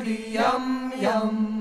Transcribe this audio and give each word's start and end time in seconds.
goody 0.00 0.30
yum 0.32 0.92
yum. 0.96 1.56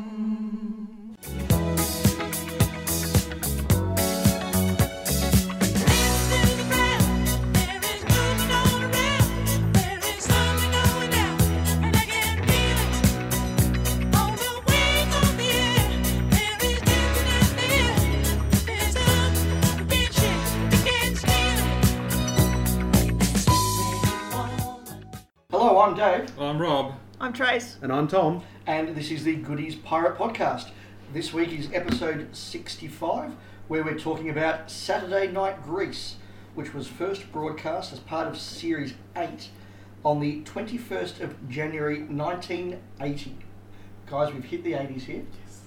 Hello, 25.52 25.82
I'm 25.82 25.94
Dave, 25.96 26.40
I'm 26.40 26.58
Rob. 26.58 26.99
I'm 27.30 27.34
Trace. 27.34 27.78
And 27.84 27.94
I'm 27.94 28.08
Tom. 28.08 28.42
and 28.66 28.96
this 28.96 29.12
is 29.12 29.24
the 29.24 29.36
Goodies 29.36 29.76
Pirate 29.76 30.18
Podcast. 30.18 30.72
This 31.14 31.32
week 31.32 31.52
is 31.52 31.70
episode 31.72 32.36
65, 32.36 33.34
where 33.68 33.84
we're 33.84 34.00
talking 34.00 34.32
about 34.32 34.72
Saturday 34.72 35.32
Night 35.32 35.62
Grease, 35.64 36.16
which 36.56 36.74
was 36.74 36.88
first 36.88 37.32
broadcast 37.32 37.94
as 37.94 38.00
part 38.00 38.28
of 38.28 38.36
Series 38.36 38.96
8 39.16 39.50
on 40.04 40.20
the 40.20 40.42
21st 40.42 41.22
of 41.22 41.48
January 41.48 42.02
1980. 42.02 43.38
Guys, 44.08 44.34
we've 44.34 44.46
hit 44.46 44.64
the 44.64 44.72
80s 44.72 45.02
here. 45.02 45.24
Yes. 45.46 45.62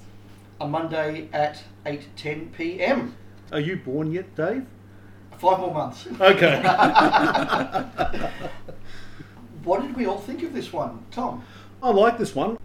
A 0.60 0.66
Monday 0.66 1.28
at 1.32 1.62
8.10 1.86 2.52
p.m. 2.54 3.14
Are 3.52 3.60
you 3.60 3.76
born 3.76 4.10
yet, 4.10 4.34
Dave? 4.34 4.66
Five 5.38 5.60
more 5.60 5.72
months. 5.72 6.08
Okay. 6.20 6.60
What 9.64 9.82
did 9.82 9.96
we 9.96 10.06
all 10.06 10.18
think 10.18 10.42
of 10.42 10.52
this 10.52 10.72
one? 10.72 11.04
Tom? 11.12 11.44
I 11.82 11.90
like 11.90 12.18
this 12.18 12.34
one. 12.34 12.58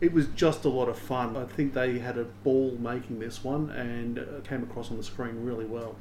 It 0.00 0.12
was 0.12 0.28
just 0.36 0.64
a 0.64 0.68
lot 0.68 0.88
of 0.88 0.96
fun. 0.96 1.36
I 1.36 1.44
think 1.44 1.74
they 1.74 1.98
had 1.98 2.16
a 2.16 2.24
ball 2.24 2.76
making 2.78 3.18
this 3.18 3.42
one 3.42 3.70
and 3.70 4.18
uh, 4.18 4.40
came 4.48 4.62
across 4.62 4.90
on 4.90 4.96
the 4.96 5.02
screen 5.02 5.44
really 5.44 5.64
well. 5.64 5.96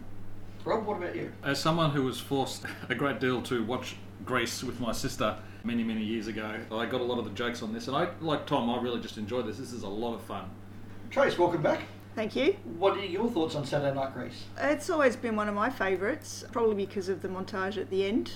Rob, 0.64 0.86
what 0.86 0.98
about 0.98 1.16
you? 1.16 1.32
As 1.44 1.60
someone 1.60 1.92
who 1.92 2.04
was 2.04 2.20
forced 2.20 2.66
a 2.90 2.96
great 2.96 3.20
deal 3.20 3.42
to 3.44 3.64
watch 3.64 3.96
Grease 4.26 4.64
with 4.64 4.80
my 4.80 4.92
sister 4.92 5.38
many, 5.64 5.84
many 5.84 6.04
years 6.04 6.28
ago, 6.28 6.60
I 6.72 6.86
got 6.86 7.02
a 7.02 7.04
lot 7.04 7.18
of 7.18 7.26
the 7.26 7.32
jokes 7.32 7.64
on 7.64 7.74
this. 7.74 7.88
And 7.88 7.98
I, 7.98 8.10
like 8.22 8.46
Tom, 8.46 8.70
I 8.70 8.80
really 8.80 9.02
just 9.02 9.18
enjoyed 9.18 9.48
this. 9.48 9.58
This 9.58 9.74
is 9.74 9.84
a 9.84 9.90
lot 9.90 10.14
of 10.14 10.22
fun. 10.22 10.50
Trace, 11.10 11.38
welcome 11.38 11.64
back. 11.64 11.82
Thank 12.16 12.36
you. 12.36 12.56
What 12.78 12.96
are 12.98 13.06
your 13.06 13.30
thoughts 13.32 13.56
on 13.56 13.66
Saturday 13.66 13.96
Night 13.96 14.14
Grease? 14.14 14.44
It's 14.60 14.92
always 14.92 15.16
been 15.16 15.36
one 15.36 15.50
of 15.50 15.56
my 15.56 15.72
favourites, 15.72 16.44
probably 16.52 16.86
because 16.86 17.10
of 17.10 17.24
the 17.24 17.28
montage 17.28 17.78
at 17.78 17.90
the 17.90 18.06
end 18.06 18.34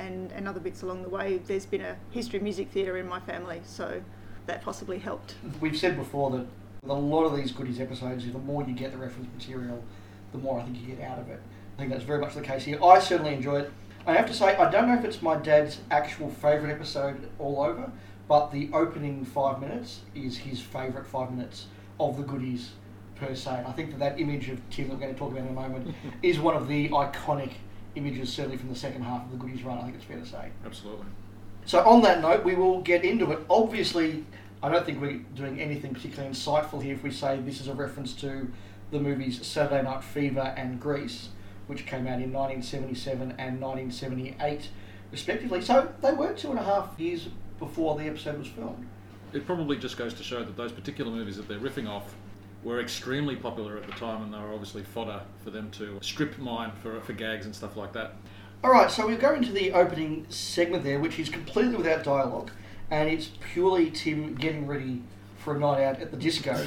and, 0.00 0.32
and 0.32 0.48
other 0.48 0.60
bits 0.60 0.82
along 0.82 1.02
the 1.02 1.08
way. 1.08 1.38
There's 1.38 1.66
been 1.66 1.82
a 1.82 1.96
history 2.10 2.38
of 2.38 2.42
music 2.42 2.70
theatre 2.70 2.96
in 2.96 3.08
my 3.08 3.20
family, 3.20 3.60
so 3.64 4.02
that 4.46 4.62
possibly 4.62 4.98
helped. 4.98 5.34
We've 5.60 5.76
said 5.76 5.96
before 5.96 6.30
that 6.30 6.46
with 6.82 6.90
a 6.90 6.94
lot 6.94 7.24
of 7.24 7.36
these 7.36 7.52
goodies 7.52 7.80
episodes, 7.80 8.30
the 8.30 8.38
more 8.38 8.64
you 8.64 8.74
get 8.74 8.92
the 8.92 8.98
reference 8.98 9.28
material, 9.34 9.84
the 10.32 10.38
more 10.38 10.58
I 10.58 10.64
think 10.64 10.80
you 10.80 10.94
get 10.94 11.04
out 11.04 11.18
of 11.18 11.28
it. 11.28 11.40
I 11.76 11.80
think 11.80 11.92
that's 11.92 12.04
very 12.04 12.20
much 12.20 12.34
the 12.34 12.40
case 12.40 12.64
here. 12.64 12.82
I 12.82 12.98
certainly 12.98 13.34
enjoy 13.34 13.60
it. 13.60 13.72
I 14.06 14.14
have 14.14 14.26
to 14.26 14.34
say, 14.34 14.56
I 14.56 14.70
don't 14.70 14.88
know 14.88 14.94
if 14.94 15.04
it's 15.04 15.20
my 15.20 15.36
dad's 15.36 15.80
actual 15.90 16.30
favourite 16.30 16.72
episode 16.72 17.28
all 17.38 17.62
over, 17.62 17.90
but 18.28 18.50
the 18.50 18.70
opening 18.72 19.24
five 19.24 19.60
minutes 19.60 20.00
is 20.14 20.38
his 20.38 20.60
favourite 20.60 21.06
five 21.06 21.30
minutes 21.30 21.66
of 21.98 22.16
the 22.16 22.22
goodies 22.22 22.70
per 23.16 23.34
se. 23.34 23.56
And 23.58 23.66
I 23.66 23.72
think 23.72 23.90
that 23.90 23.98
that 23.98 24.18
image 24.18 24.48
of 24.48 24.58
Tim 24.70 24.88
that 24.88 24.94
we're 24.94 25.00
going 25.00 25.12
to 25.12 25.18
talk 25.18 25.32
about 25.32 25.42
in 25.42 25.48
a 25.48 25.52
moment 25.52 25.94
is 26.22 26.38
one 26.38 26.56
of 26.56 26.66
the 26.66 26.88
iconic 26.88 27.52
images, 28.00 28.32
certainly 28.32 28.56
from 28.56 28.68
the 28.68 28.74
second 28.74 29.02
half 29.02 29.24
of 29.24 29.30
the 29.30 29.36
goodies 29.36 29.62
run. 29.62 29.78
I 29.78 29.82
think 29.82 29.96
it's 29.96 30.04
fair 30.04 30.18
to 30.18 30.26
say. 30.26 30.50
Absolutely. 30.64 31.06
So 31.66 31.80
on 31.84 32.02
that 32.02 32.20
note, 32.20 32.44
we 32.44 32.54
will 32.54 32.80
get 32.80 33.04
into 33.04 33.30
it. 33.32 33.40
Obviously, 33.48 34.24
I 34.62 34.68
don't 34.68 34.84
think 34.84 35.00
we're 35.00 35.18
doing 35.34 35.60
anything 35.60 35.94
particularly 35.94 36.30
insightful 36.34 36.82
here 36.82 36.94
if 36.94 37.02
we 37.02 37.10
say 37.10 37.38
this 37.38 37.60
is 37.60 37.68
a 37.68 37.74
reference 37.74 38.12
to 38.14 38.50
the 38.90 38.98
movies 38.98 39.44
Saturday 39.46 39.82
Night 39.82 40.02
Fever 40.02 40.54
and 40.56 40.80
Grease, 40.80 41.28
which 41.66 41.86
came 41.86 42.06
out 42.06 42.20
in 42.20 42.32
1977 42.32 43.34
and 43.38 43.60
1978, 43.60 44.68
respectively. 45.12 45.60
So 45.60 45.92
they 46.02 46.12
were 46.12 46.32
two 46.32 46.50
and 46.50 46.58
a 46.58 46.64
half 46.64 46.98
years 46.98 47.28
before 47.58 47.96
the 47.96 48.04
episode 48.04 48.38
was 48.38 48.48
filmed. 48.48 48.86
It 49.32 49.46
probably 49.46 49.76
just 49.76 49.96
goes 49.96 50.12
to 50.14 50.24
show 50.24 50.42
that 50.42 50.56
those 50.56 50.72
particular 50.72 51.12
movies 51.12 51.36
that 51.36 51.46
they're 51.46 51.60
riffing 51.60 51.88
off 51.88 52.14
were 52.62 52.80
extremely 52.80 53.36
popular 53.36 53.76
at 53.76 53.86
the 53.86 53.92
time 53.92 54.22
and 54.22 54.34
they 54.34 54.38
were 54.38 54.52
obviously 54.52 54.82
fodder 54.82 55.22
for 55.42 55.50
them 55.50 55.70
to 55.72 55.98
strip 56.02 56.38
mine 56.38 56.72
for, 56.82 57.00
for 57.00 57.12
gags 57.12 57.46
and 57.46 57.54
stuff 57.54 57.76
like 57.76 57.92
that. 57.92 58.14
All 58.62 58.70
right, 58.70 58.90
so 58.90 59.06
we'll 59.06 59.16
go 59.16 59.34
into 59.34 59.52
the 59.52 59.72
opening 59.72 60.26
segment 60.28 60.84
there, 60.84 61.00
which 61.00 61.18
is 61.18 61.30
completely 61.30 61.76
without 61.76 62.04
dialogue, 62.04 62.50
and 62.90 63.08
it's 63.08 63.30
purely 63.52 63.90
Tim 63.90 64.34
getting 64.34 64.66
ready 64.66 65.02
for 65.38 65.56
a 65.56 65.58
night 65.58 65.82
out 65.82 66.00
at 66.00 66.10
the 66.10 66.16
disco. 66.18 66.66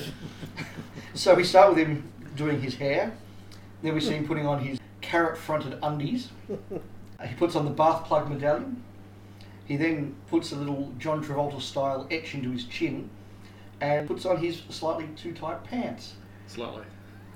so 1.14 1.36
we 1.36 1.44
start 1.44 1.70
with 1.70 1.78
him 1.78 2.12
doing 2.36 2.60
his 2.60 2.76
hair, 2.76 3.16
then 3.84 3.94
we 3.94 4.02
see 4.02 4.14
him 4.14 4.26
putting 4.26 4.48
on 4.48 4.60
his 4.60 4.80
carrot-fronted 5.02 5.78
undies. 5.84 6.30
Uh, 6.52 6.80
He 7.26 7.36
puts 7.36 7.56
on 7.56 7.64
the 7.64 7.72
bath 7.72 8.04
plug 8.06 8.30
medallion. 8.30 8.84
He 9.64 9.78
then 9.78 10.16
puts 10.30 10.52
a 10.52 10.58
little 10.58 10.92
John 10.98 11.24
Travolta 11.24 11.62
style 11.62 12.06
etch 12.12 12.34
into 12.34 12.52
his 12.52 12.66
chin, 12.66 13.10
and 13.84 14.08
puts 14.08 14.26
on 14.26 14.38
his 14.38 14.62
slightly 14.70 15.08
too 15.16 15.34
tight 15.34 15.64
pants. 15.66 16.14
Slightly. 16.48 16.84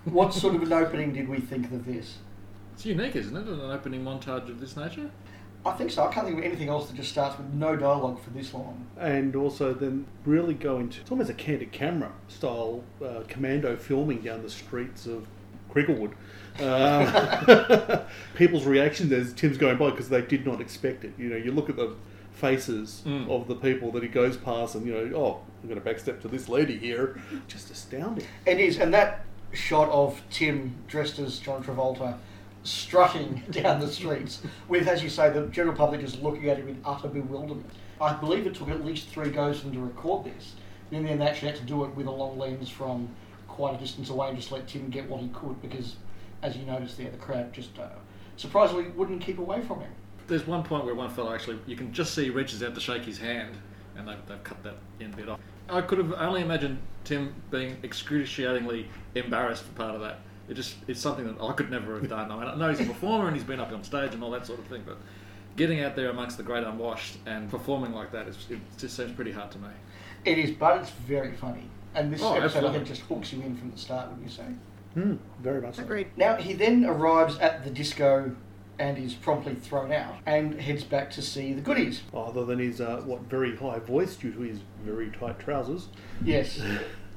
What 0.06 0.34
sort 0.34 0.56
of 0.56 0.64
an 0.64 0.74
opening 0.86 1.14
did 1.14 1.28
we 1.28 1.40
think 1.40 1.66
of 1.72 1.86
this? 1.86 2.18
It's 2.74 2.86
unique, 2.86 3.16
isn't 3.16 3.36
it? 3.36 3.48
An 3.48 3.60
opening 3.60 4.04
montage 4.04 4.50
of 4.50 4.60
this 4.62 4.78
nature? 4.78 5.12
I 5.66 5.72
think 5.72 5.92
so. 5.92 6.08
I 6.08 6.14
can't 6.14 6.26
think 6.26 6.40
of 6.40 6.46
anything 6.46 6.70
else 6.70 6.88
that 6.88 6.96
just 6.96 7.10
starts 7.10 7.38
with 7.38 7.48
no 7.54 7.76
dialogue 7.76 8.22
for 8.22 8.30
this 8.30 8.54
long. 8.54 8.88
And 8.98 9.36
also 9.36 9.74
then 9.74 10.06
really 10.24 10.54
go 10.54 10.80
into 10.80 11.02
it's 11.02 11.12
almost 11.12 11.30
a 11.30 11.34
candid 11.34 11.74
camera 11.74 12.12
style 12.30 12.84
uh, 13.04 13.24
commando 13.28 13.76
filming 13.76 14.22
down 14.22 14.44
the 14.44 14.50
streets 14.50 15.06
of 15.06 15.28
Cricklewood. 15.70 16.14
Um, 16.62 18.02
people's 18.36 18.66
reactions 18.66 19.12
as 19.12 19.34
Tim's 19.34 19.58
going 19.58 19.78
by 19.78 19.90
because 19.90 20.08
they 20.08 20.22
did 20.22 20.46
not 20.46 20.62
expect 20.62 21.04
it. 21.04 21.12
You 21.18 21.30
know, 21.30 21.36
you 21.36 21.52
look 21.52 21.70
at 21.70 21.76
the 21.76 21.94
faces 22.38 23.02
Mm. 23.06 23.30
of 23.30 23.48
the 23.48 23.56
people 23.56 23.92
that 23.92 24.04
he 24.04 24.10
goes 24.10 24.38
past 24.38 24.76
and, 24.76 24.86
you 24.86 24.94
know, 24.94 25.18
oh, 25.18 25.42
I'm 25.64 25.70
going 25.70 25.82
to 25.82 25.88
backstep 25.90 26.22
to 26.22 26.28
this 26.28 26.48
lady 26.48 26.78
here. 26.78 27.20
Just 27.48 27.72
astounding. 27.72 28.26
It 28.46 28.60
is, 28.60 28.78
and 28.78 28.94
that 28.94 29.26
shot 29.54 29.90
of 29.90 30.22
Tim 30.30 30.76
dressed 30.88 31.18
as 31.20 31.40
John 31.40 31.64
Travolta 31.64 32.16
strutting 32.64 33.44
down 33.52 33.80
the 33.80 33.88
streets 33.88 34.42
with, 34.68 34.88
as 34.88 35.02
you 35.02 35.10
say, 35.10 35.30
the 35.32 35.48
general 35.48 35.76
public 35.76 36.02
just 36.02 36.22
looking 36.22 36.48
at 36.50 36.58
him 36.58 36.68
in 36.68 36.80
utter 36.86 37.08
bewilderment. 37.08 37.70
I 38.00 38.14
believe 38.14 38.46
it 38.46 38.54
took 38.54 38.70
at 38.70 38.86
least 38.86 39.08
three 39.10 39.30
goes 39.32 39.60
for 39.60 39.66
them 39.68 39.74
to 39.74 39.82
record 39.82 40.26
this. 40.26 40.54
And 40.92 41.06
then 41.08 41.18
they 41.20 41.28
actually 41.28 41.50
had 41.50 41.58
to 41.58 41.66
do 41.66 41.84
it 41.86 41.96
with 41.96 42.06
a 42.08 42.12
long 42.12 42.38
lens 42.38 42.70
from 42.70 43.10
quite 43.48 43.76
a 43.76 43.78
distance 43.78 44.10
away 44.10 44.30
and 44.30 44.38
just 44.38 44.52
let 44.52 44.68
Tim 44.68 44.90
get 44.90 45.10
what 45.10 45.22
he 45.22 45.28
could 45.30 45.60
because, 45.62 45.96
as 46.44 46.56
you 46.56 46.66
noticed 46.66 46.98
there, 46.98 47.10
the 47.10 47.18
crowd 47.18 47.52
just 47.52 47.78
uh, 47.80 47.88
surprisingly 48.38 48.90
wouldn't 48.90 49.22
keep 49.22 49.40
away 49.40 49.62
from 49.62 49.80
him. 49.82 49.90
There's 50.28 50.46
one 50.46 50.64
point 50.64 50.86
where 50.86 50.96
one 50.96 51.10
fellow 51.10 51.34
actually, 51.34 51.60
you 51.66 51.76
can 51.76 51.94
just 51.94 52.14
see 52.14 52.26
he 52.26 52.30
reaches 52.30 52.62
out 52.64 52.76
to 52.76 52.82
shake 52.82 53.04
his 53.04 53.18
hand, 53.18 53.56
and 53.96 54.08
they've, 54.08 54.18
they've 54.28 54.44
cut 54.44 54.62
that 54.64 54.76
end 55.00 55.16
bit 55.16 55.30
off. 55.30 55.40
I 55.70 55.82
could 55.82 55.98
have 55.98 56.14
only 56.14 56.42
imagined 56.42 56.80
Tim 57.04 57.34
being 57.52 57.78
excruciatingly 57.84 58.88
embarrassed 59.16 59.64
for 59.64 59.72
part 59.74 59.96
of 59.96 60.02
that. 60.02 60.20
It 60.50 60.54
just 60.54 60.76
it's 60.88 61.00
something 61.02 61.26
that 61.26 61.42
I 61.44 61.52
could 61.54 61.70
never 61.70 62.00
have 62.00 62.08
done. 62.10 62.32
I 62.32 62.36
mean, 62.40 62.48
I 62.48 62.56
know 62.56 62.70
he's 62.70 62.80
a 62.80 62.86
performer 62.86 63.28
and 63.28 63.36
he's 63.36 63.44
been 63.46 63.60
up 63.60 63.72
on 63.72 63.84
stage 63.84 64.14
and 64.14 64.24
all 64.24 64.32
that 64.32 64.46
sort 64.46 64.60
of 64.60 64.66
thing, 64.68 64.84
but 64.86 64.98
getting 65.58 65.82
out 65.82 65.96
there 65.96 66.10
amongst 66.10 66.38
the 66.38 66.44
great 66.44 66.64
unwashed 66.64 67.18
and 67.26 67.50
performing 67.50 67.92
like 67.92 68.12
that 68.12 68.28
is 68.28 68.38
it 68.50 68.60
just 68.78 68.96
seems 68.96 69.12
pretty 69.12 69.32
hard 69.32 69.52
to 69.52 69.58
me. 69.60 69.68
It 70.24 70.38
is, 70.38 70.52
but 70.52 70.80
it's 70.82 70.92
very 70.92 71.34
funny. 71.34 71.64
And 71.96 72.14
this 72.14 72.22
Oh, 72.22 72.34
episode, 72.34 72.42
I 72.42 72.46
absolutely. 72.46 72.74
think, 72.78 72.88
just 72.88 73.02
hooks 73.02 73.34
you 73.34 73.42
in 73.42 73.58
from 73.58 73.72
the 73.72 73.78
start, 73.78 74.08
wouldn't 74.10 74.26
you 74.28 74.32
say? 74.34 74.46
Hmm, 74.94 75.16
very 75.42 75.62
much 75.62 75.76
so. 75.76 75.82
Agreed. 75.84 76.08
Now, 76.16 76.36
he 76.36 76.54
then 76.54 76.86
arrives 76.86 77.38
at 77.40 77.64
the 77.64 77.70
disco 77.70 78.36
and 78.80 78.98
is 78.98 79.14
promptly 79.14 79.56
thrown 79.56 79.92
out 79.92 80.16
and 80.26 80.60
heads 80.60 80.84
back 80.84 81.10
to 81.12 81.22
see 81.22 81.54
the 81.54 81.62
goodies. 81.62 82.02
Other 82.14 82.46
than 82.46 82.60
his 82.60 82.80
uh, 82.80 83.02
what 83.06 83.22
very 83.22 83.56
high 83.56 83.80
voice 83.80 84.16
due 84.16 84.32
to 84.34 84.40
his 84.42 84.60
very 84.84 85.10
tight 85.10 85.40
trousers. 85.40 85.88
Yes. 86.24 86.62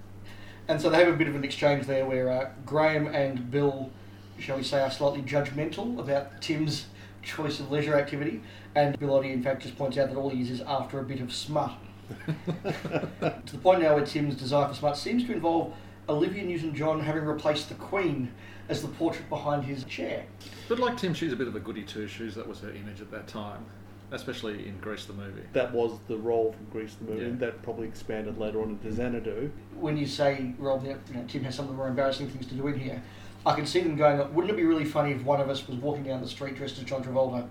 and 0.68 0.80
so 0.80 0.90
they 0.90 0.98
have 0.98 1.12
a 1.12 1.16
bit 1.16 1.28
of 1.28 1.34
an 1.34 1.44
exchange 1.44 1.86
there 1.86 2.06
where 2.06 2.30
uh, 2.30 2.50
Graham 2.64 3.06
and 3.08 3.50
Bill, 3.50 3.90
shall 4.38 4.56
we 4.56 4.62
say, 4.62 4.80
are 4.80 4.90
slightly 4.90 5.22
judgmental 5.22 5.98
about 5.98 6.40
Tim's 6.40 6.86
choice 7.22 7.60
of 7.60 7.70
leisure 7.70 7.96
activity. 7.96 8.42
And 8.74 8.98
Bill 8.98 9.10
Oddie, 9.10 9.32
in 9.32 9.42
fact, 9.42 9.62
just 9.62 9.76
points 9.76 9.98
out 9.98 10.08
that 10.08 10.16
all 10.16 10.30
he 10.30 10.42
is 10.42 10.50
is 10.50 10.60
after 10.62 10.98
a 10.98 11.02
bit 11.02 11.20
of 11.20 11.32
smut. 11.32 11.72
to 12.26 13.52
the 13.52 13.58
point 13.62 13.82
now 13.82 13.94
where 13.94 14.04
Tim's 14.04 14.34
desire 14.34 14.68
for 14.68 14.74
smut 14.74 14.96
seems 14.96 15.24
to 15.26 15.32
involve 15.32 15.74
Olivia 16.08 16.42
Newton 16.44 16.74
John 16.74 17.00
having 17.00 17.24
replaced 17.24 17.68
the 17.68 17.74
Queen 17.76 18.30
as 18.68 18.82
the 18.82 18.88
portrait 18.88 19.28
behind 19.28 19.64
his 19.64 19.84
chair. 19.84 20.24
But 20.68 20.78
like 20.78 20.96
Tim, 20.96 21.14
she's 21.14 21.32
a 21.32 21.36
bit 21.36 21.48
of 21.48 21.56
a 21.56 21.60
goody 21.60 21.82
two 21.82 22.06
shoes. 22.06 22.34
That 22.34 22.46
was 22.46 22.60
her 22.60 22.70
image 22.70 23.00
at 23.00 23.10
that 23.10 23.26
time, 23.26 23.64
especially 24.12 24.66
in 24.68 24.78
Grease 24.78 25.04
the 25.06 25.12
movie. 25.12 25.42
That 25.52 25.72
was 25.72 25.98
the 26.08 26.16
role 26.16 26.52
from 26.52 26.66
Grease 26.66 26.94
the 26.94 27.04
movie. 27.04 27.22
Yeah. 27.22 27.28
and 27.28 27.40
That 27.40 27.62
probably 27.62 27.88
expanded 27.88 28.38
later 28.38 28.62
on 28.62 28.70
into 28.70 28.92
Xanadu. 28.92 29.50
when 29.74 29.96
you 29.96 30.06
say, 30.06 30.52
Rob, 30.58 30.84
you 30.84 30.90
know, 31.14 31.24
Tim 31.28 31.44
has 31.44 31.54
some 31.54 31.64
of 31.66 31.70
the 31.72 31.76
more 31.76 31.88
embarrassing 31.88 32.28
things 32.28 32.46
to 32.46 32.54
do 32.54 32.66
in 32.68 32.78
here, 32.78 33.02
I 33.46 33.54
can 33.54 33.66
see 33.66 33.80
them 33.80 33.96
going, 33.96 34.18
wouldn't 34.34 34.52
it 34.52 34.56
be 34.56 34.64
really 34.64 34.84
funny 34.84 35.12
if 35.12 35.24
one 35.24 35.40
of 35.40 35.48
us 35.48 35.66
was 35.66 35.76
walking 35.78 36.04
down 36.04 36.20
the 36.20 36.28
street 36.28 36.56
dressed 36.56 36.78
as 36.78 36.84
John 36.84 37.02
Travolta? 37.02 37.46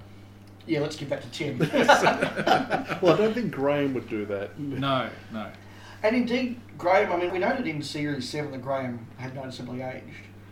Yeah, 0.68 0.82
let's 0.82 0.96
give 0.96 1.10
that 1.10 1.22
to 1.24 1.30
Tim. 1.32 1.58
well, 3.02 3.14
I 3.14 3.18
don't 3.18 3.34
think 3.34 3.52
Graham 3.52 3.94
would 3.96 4.08
do 4.08 4.26
that. 4.28 4.60
No, 4.60 5.10
no. 5.34 5.48
And 6.04 6.16
indeed, 6.16 6.60
Graham, 6.78 7.12
I 7.12 7.18
mean, 7.18 7.32
we 7.32 7.40
noted 7.40 7.68
in 7.68 7.82
Series 7.82 8.28
7 8.30 8.52
that 8.52 8.62
Graham 8.62 9.06
had 9.18 9.36
noticeably 9.36 9.82
aged. 9.82 10.04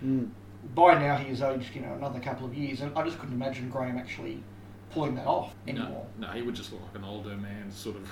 Mm. 0.03 0.29
By 0.75 0.99
now, 0.99 1.15
he 1.17 1.29
has 1.29 1.41
aged, 1.41 1.73
you 1.75 1.81
know, 1.81 1.93
another 1.93 2.19
couple 2.19 2.45
of 2.45 2.53
years, 2.53 2.81
and 2.81 2.97
I 2.97 3.03
just 3.03 3.17
couldn't 3.19 3.35
imagine 3.35 3.69
Graham 3.69 3.97
actually 3.97 4.43
pulling 4.91 5.15
that 5.15 5.25
off 5.25 5.53
anymore. 5.67 6.05
No, 6.17 6.27
no, 6.27 6.33
he 6.33 6.41
would 6.41 6.55
just 6.55 6.71
look 6.73 6.81
like 6.81 6.95
an 6.95 7.03
older 7.05 7.35
man, 7.37 7.71
sort 7.71 7.95
of 7.95 8.09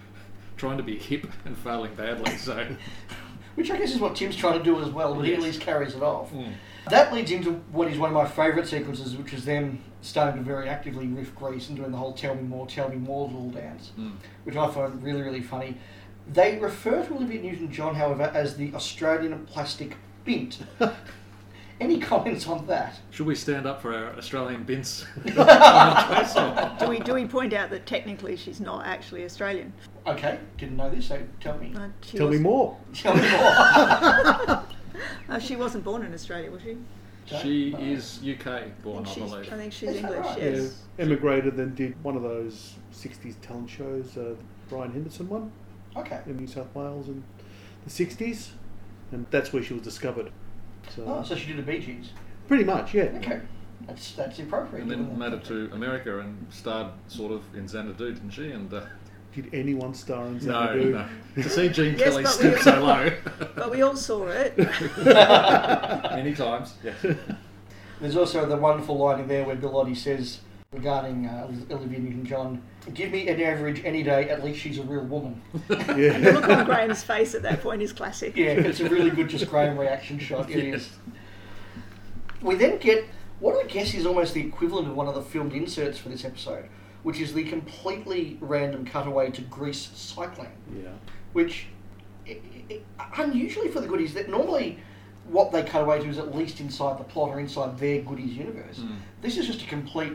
trying 0.56 0.76
to 0.76 0.82
be 0.82 0.98
hip 0.98 1.26
and 1.44 1.56
failing 1.56 1.94
badly. 1.94 2.36
So, 2.36 2.66
Which 3.54 3.70
I 3.70 3.78
guess 3.78 3.92
is 3.94 4.00
what 4.00 4.16
Tim's 4.16 4.34
trying 4.34 4.58
to 4.58 4.64
do 4.64 4.80
as 4.82 4.88
well, 4.88 5.14
but 5.14 5.24
he 5.24 5.32
at 5.32 5.40
least 5.40 5.60
carries 5.60 5.94
it 5.94 6.02
off. 6.02 6.32
Mm. 6.32 6.54
That 6.90 7.14
leads 7.14 7.30
into 7.30 7.52
what 7.70 7.86
is 7.88 7.98
one 7.98 8.10
of 8.10 8.14
my 8.14 8.26
favourite 8.26 8.66
sequences, 8.66 9.16
which 9.16 9.32
is 9.32 9.44
them 9.44 9.78
starting 10.02 10.42
to 10.42 10.44
very 10.44 10.68
actively 10.68 11.06
riff 11.06 11.34
Grease 11.36 11.68
and 11.68 11.76
doing 11.78 11.92
the 11.92 11.96
whole 11.96 12.12
"Tell 12.12 12.34
me 12.34 12.42
more, 12.42 12.66
tell 12.66 12.88
me 12.88 12.96
more" 12.96 13.26
little 13.26 13.50
dance, 13.50 13.92
Mm. 13.96 14.12
which 14.42 14.56
I 14.56 14.68
find 14.70 15.00
really, 15.02 15.22
really 15.22 15.40
funny. 15.40 15.78
They 16.26 16.58
refer 16.58 17.04
to 17.04 17.14
Olivia 17.14 17.42
Newton-John, 17.42 17.94
however, 17.94 18.30
as 18.34 18.56
the 18.56 18.74
Australian 18.74 19.44
plastic 19.46 19.96
bint. 20.24 20.58
Any 21.80 21.98
comments 21.98 22.46
on 22.46 22.66
that? 22.68 23.00
should 23.10 23.26
we 23.26 23.34
stand 23.34 23.66
up 23.66 23.82
for 23.82 23.92
our 23.94 24.16
Australian 24.16 24.62
bints? 24.62 25.04
Do 25.24 26.88
we 26.88 27.00
do 27.00 27.14
we 27.14 27.26
point 27.26 27.52
out 27.52 27.68
that 27.70 27.84
technically 27.84 28.36
she's 28.36 28.60
not 28.60 28.86
actually 28.86 29.24
Australian? 29.24 29.72
Okay, 30.06 30.38
didn't 30.56 30.76
know 30.76 30.88
this, 30.88 31.08
so 31.08 31.20
tell 31.40 31.58
me. 31.58 31.74
Uh, 31.76 31.88
she 32.00 32.16
Tell 32.16 32.28
me 32.28 32.38
more. 32.38 32.78
Tell 32.94 33.14
me 33.14 33.22
more. 33.22 34.64
Uh, 35.28 35.38
she 35.40 35.56
wasn't 35.56 35.82
born 35.82 36.04
in 36.04 36.14
Australia, 36.14 36.50
was 36.50 36.62
she? 36.62 36.76
she 37.40 37.70
Don't 37.72 37.82
is 37.82 38.20
UK 38.22 38.82
born, 38.82 38.98
I 38.98 39.00
I 39.00 39.04
think 39.04 39.06
she's, 39.08 39.30
believe. 39.30 39.52
I 39.52 39.56
think 39.56 39.72
she's 39.72 39.88
Is 39.90 39.96
English. 39.96 40.26
right? 40.26 40.38
Yes. 40.38 40.78
Yeah, 40.98 41.04
emigrated, 41.04 41.56
then 41.56 41.74
did 41.74 42.02
one 42.04 42.16
of 42.16 42.22
those 42.22 42.74
60s 42.92 43.34
talent 43.42 43.68
shows, 43.68 44.16
uh, 44.16 44.34
Brian 44.68 44.92
Henderson 44.92 45.28
one 45.28 45.50
Okay. 45.96 46.20
in 46.26 46.36
New 46.36 46.46
South 46.46 46.74
Wales 46.74 47.08
in 47.08 47.22
the 47.84 47.90
60s, 47.90 48.50
and 49.12 49.26
that's 49.30 49.52
where 49.52 49.62
she 49.62 49.74
was 49.74 49.82
discovered. 49.82 50.30
So, 50.94 51.04
Oh, 51.06 51.22
so 51.22 51.34
she 51.36 51.46
did 51.48 51.58
a 51.58 51.62
Bee 51.62 51.78
Gees. 51.78 52.10
pretty 52.48 52.64
much, 52.64 52.94
yeah. 52.94 53.04
Okay. 53.16 53.40
That's 53.86 54.12
that's 54.12 54.38
appropriate. 54.38 54.82
And 54.82 54.90
then 54.90 55.08
that. 55.08 55.18
made 55.18 55.32
it 55.34 55.44
to 55.44 55.70
America 55.72 56.20
and 56.20 56.46
starred 56.50 56.92
sort 57.08 57.32
of 57.32 57.42
in 57.54 57.68
Xanadu, 57.68 58.12
didn't 58.14 58.30
she? 58.30 58.50
And 58.50 58.72
uh, 58.72 58.82
Did 59.34 59.50
anyone 59.52 59.92
star 59.94 60.26
in 60.26 60.34
no, 60.34 60.40
Xanadu? 60.40 60.90
no. 60.92 61.06
To 61.42 61.48
see 61.50 61.68
Gene 61.68 61.96
Yes, 61.98 62.08
Kelly 62.10 62.22
but 62.22 62.30
stoop 62.32 62.54
we- 62.56 62.62
so 62.62 62.80
low 62.82 63.10
But 63.54 63.70
we 63.70 63.82
all 63.82 63.96
saw 63.96 64.26
it. 64.28 64.56
many 66.16 66.34
times. 66.34 66.74
Yes. 66.82 66.96
There's 68.00 68.16
also 68.16 68.46
the 68.46 68.56
wonderful 68.56 68.96
line 68.98 69.20
in 69.20 69.28
there 69.28 69.44
where 69.44 69.56
Bill 69.56 69.72
Oddie 69.72 69.96
says 69.96 70.40
regarding 70.74 71.26
uh, 71.26 71.50
Olivia 71.70 71.98
Newton-John, 72.00 72.60
"Give 72.92 73.10
me 73.10 73.28
an 73.28 73.40
average 73.40 73.82
any 73.84 74.02
day. 74.02 74.28
At 74.28 74.44
least 74.44 74.60
she's 74.60 74.78
a 74.78 74.82
real 74.82 75.04
woman." 75.04 75.40
the 75.68 75.76
Yeah. 76.22 76.30
look 76.32 76.48
on 76.48 76.64
Graham's 76.66 77.02
face 77.02 77.34
at 77.34 77.42
that 77.42 77.62
point 77.62 77.80
is 77.82 77.92
classic. 77.92 78.36
Yeah, 78.36 78.50
it's 78.50 78.80
a 78.80 78.88
really 78.88 79.10
good 79.10 79.28
just 79.28 79.48
Graham 79.48 79.78
reaction 79.78 80.18
shot. 80.18 80.50
It 80.50 80.64
is. 80.64 80.82
Yes. 80.82 80.98
We 82.42 82.56
then 82.56 82.78
get 82.78 83.04
what 83.40 83.62
I 83.62 83.66
guess 83.68 83.94
is 83.94 84.04
almost 84.06 84.34
the 84.34 84.40
equivalent 84.46 84.88
of 84.88 84.94
one 84.96 85.06
of 85.08 85.14
the 85.14 85.22
filmed 85.22 85.52
inserts 85.52 85.98
for 85.98 86.08
this 86.08 86.24
episode, 86.24 86.66
which 87.02 87.20
is 87.20 87.32
the 87.32 87.44
completely 87.44 88.36
random 88.40 88.84
cutaway 88.84 89.30
to 89.30 89.40
Greece 89.42 89.90
cycling. 89.94 90.52
yeah. 90.82 90.90
which 91.32 91.66
i 92.26 92.38
i 92.98 93.22
unusually 93.22 93.68
for 93.68 93.80
the 93.80 93.86
goodies 93.86 94.14
that 94.14 94.30
normally 94.30 94.78
what 95.28 95.52
they 95.52 95.62
cut 95.62 95.82
away 95.82 95.98
to 95.98 96.08
is 96.08 96.16
at 96.18 96.34
least 96.34 96.58
inside 96.60 96.98
the 96.98 97.04
plot 97.04 97.30
or 97.30 97.40
inside 97.40 97.78
their 97.78 98.00
goodies 98.02 98.34
universe. 98.36 98.78
Mm. 98.78 98.96
This 99.22 99.36
is 99.38 99.46
just 99.46 99.62
a 99.62 99.66
complete 99.66 100.12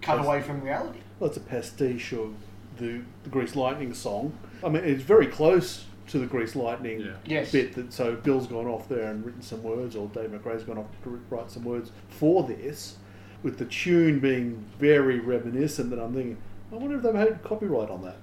cut 0.00 0.18
away 0.24 0.40
from 0.42 0.60
reality. 0.62 0.98
Well, 1.18 1.28
it's 1.28 1.36
a 1.36 1.40
pastiche 1.40 2.12
of 2.12 2.34
the, 2.78 3.00
the 3.24 3.30
Grease 3.30 3.56
Lightning 3.56 3.92
song. 3.94 4.36
I 4.64 4.68
mean, 4.68 4.84
it's 4.84 5.02
very 5.02 5.26
close 5.26 5.84
to 6.08 6.18
the 6.18 6.26
Grease 6.26 6.56
Lightning 6.56 7.00
Yeah. 7.00 7.12
Yes. 7.26 7.52
bit. 7.52 7.74
That 7.74 7.92
so 7.92 8.16
Bill's 8.16 8.46
gone 8.46 8.66
off 8.66 8.88
there 8.88 9.10
and 9.10 9.24
written 9.24 9.42
some 9.42 9.62
words, 9.62 9.94
or 9.96 10.08
Dave 10.08 10.30
MacRae's 10.32 10.62
gone 10.64 10.78
off 10.78 10.86
to 11.04 11.20
write 11.30 11.50
some 11.50 11.64
words 11.64 11.90
for 12.08 12.44
this, 12.44 12.96
with 13.42 13.58
the 13.58 13.66
tune 13.66 14.18
being 14.20 14.64
very 14.78 15.20
reminiscent. 15.20 15.90
That 15.90 15.98
I'm 15.98 16.14
thinking, 16.14 16.38
I 16.72 16.76
wonder 16.76 16.96
if 16.96 17.02
they've 17.02 17.14
had 17.14 17.42
copyright 17.42 17.90
on 17.90 18.02
that. 18.02 18.16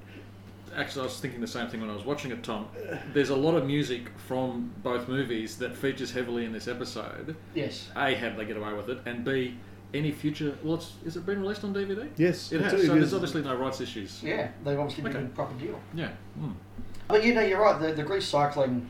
Actually, 0.76 1.02
I 1.04 1.06
was 1.06 1.20
thinking 1.20 1.40
the 1.40 1.48
same 1.48 1.70
thing 1.70 1.80
when 1.80 1.90
I 1.90 1.94
was 1.94 2.04
watching 2.04 2.32
it, 2.32 2.44
Tom. 2.44 2.68
There's 3.14 3.30
a 3.30 3.36
lot 3.36 3.56
of 3.56 3.66
music 3.66 4.10
from 4.28 4.72
both 4.84 5.08
movies 5.08 5.58
that 5.60 5.74
features 5.76 6.12
heavily 6.12 6.44
in 6.44 6.52
this 6.52 6.68
episode. 6.68 7.36
Yes. 7.54 7.88
A, 7.96 8.14
how 8.16 8.30
did 8.30 8.38
they 8.38 8.46
get 8.46 8.58
away 8.58 8.74
with 8.74 8.90
it? 8.90 9.00
And 9.06 9.24
B, 9.24 9.56
any 9.98 10.12
future. 10.12 10.58
Well, 10.64 10.76
it's, 10.76 10.94
is 11.06 11.18
it 11.18 11.26
been 11.26 11.42
released 11.42 11.64
on 11.64 11.74
DVD? 11.74 12.10
Yes, 12.18 12.52
It 12.52 12.58
it's- 12.58 12.72
has. 12.72 12.82
it 12.84 12.88
so 12.88 12.94
is. 12.94 13.00
there's 13.00 13.14
obviously 13.14 13.42
no 13.44 13.56
rights 13.56 13.82
issues. 13.82 14.22
Yeah, 14.24 14.50
they've 14.64 14.80
obviously 14.80 15.04
Okay. 15.04 15.14
given 15.14 15.28
a 15.28 15.30
proper 15.30 15.54
deal. 15.60 15.80
Yeah. 15.94 16.10
Mm. 16.40 16.54
But 17.08 17.24
you 17.24 17.34
know, 17.34 17.42
you're 17.42 17.62
right. 17.62 17.80
The, 17.82 17.94
the 17.94 18.04
Grease 18.04 18.26
cycling 18.28 18.90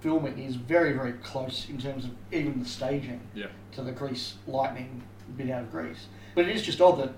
filming 0.00 0.38
is 0.38 0.54
very, 0.56 0.92
very 0.92 1.12
close 1.14 1.68
in 1.68 1.78
terms 1.78 2.04
of 2.04 2.10
even 2.32 2.60
the 2.60 2.68
staging 2.68 3.20
Yeah. 3.34 3.46
to 3.72 3.82
the 3.82 3.92
Grease 3.92 4.34
lightning 4.46 5.02
bit 5.36 5.50
out 5.50 5.62
of 5.64 5.70
Grease. 5.72 6.06
But 6.34 6.46
it 6.48 6.54
is 6.54 6.62
just 6.62 6.80
odd 6.80 6.98
that 7.00 7.12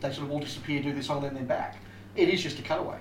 they 0.00 0.12
sort 0.12 0.26
of 0.26 0.32
all 0.32 0.40
disappear, 0.40 0.82
do 0.82 0.92
this 0.92 1.06
song, 1.06 1.22
then 1.22 1.34
they're 1.34 1.44
back. 1.44 1.76
It 2.14 2.28
is 2.28 2.42
just 2.42 2.58
a 2.58 2.62
cutaway. 2.62 2.98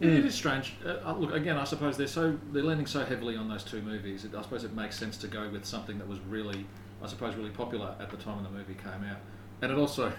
It- 0.00 0.08
It 0.08 0.24
is 0.26 0.34
strange. 0.34 0.74
Uh, 0.84 0.96
uh, 1.04 1.14
look, 1.16 1.32
again, 1.32 1.56
I 1.56 1.62
suppose 1.64 1.96
they're 1.96 2.08
so 2.08 2.36
they're 2.52 2.64
leaning 2.64 2.86
so 2.86 3.04
heavily 3.04 3.36
on 3.36 3.48
those 3.48 3.62
two 3.62 3.80
movies. 3.82 4.24
It, 4.24 4.34
I 4.34 4.42
suppose 4.42 4.64
it 4.64 4.74
makes 4.74 4.98
sense 4.98 5.16
to 5.18 5.28
go 5.28 5.48
with 5.48 5.64
something 5.64 5.98
that 5.98 6.08
was 6.08 6.18
really, 6.28 6.66
I 7.02 7.06
suppose, 7.08 7.34
really 7.34 7.50
popular 7.50 7.94
at 8.00 8.10
the 8.10 8.16
time 8.16 8.36
when 8.36 8.44
the 8.44 8.50
movie 8.50 8.74
came 8.74 9.04
out. 9.10 9.18
And 9.60 9.72
it 9.72 9.78
also 9.78 10.12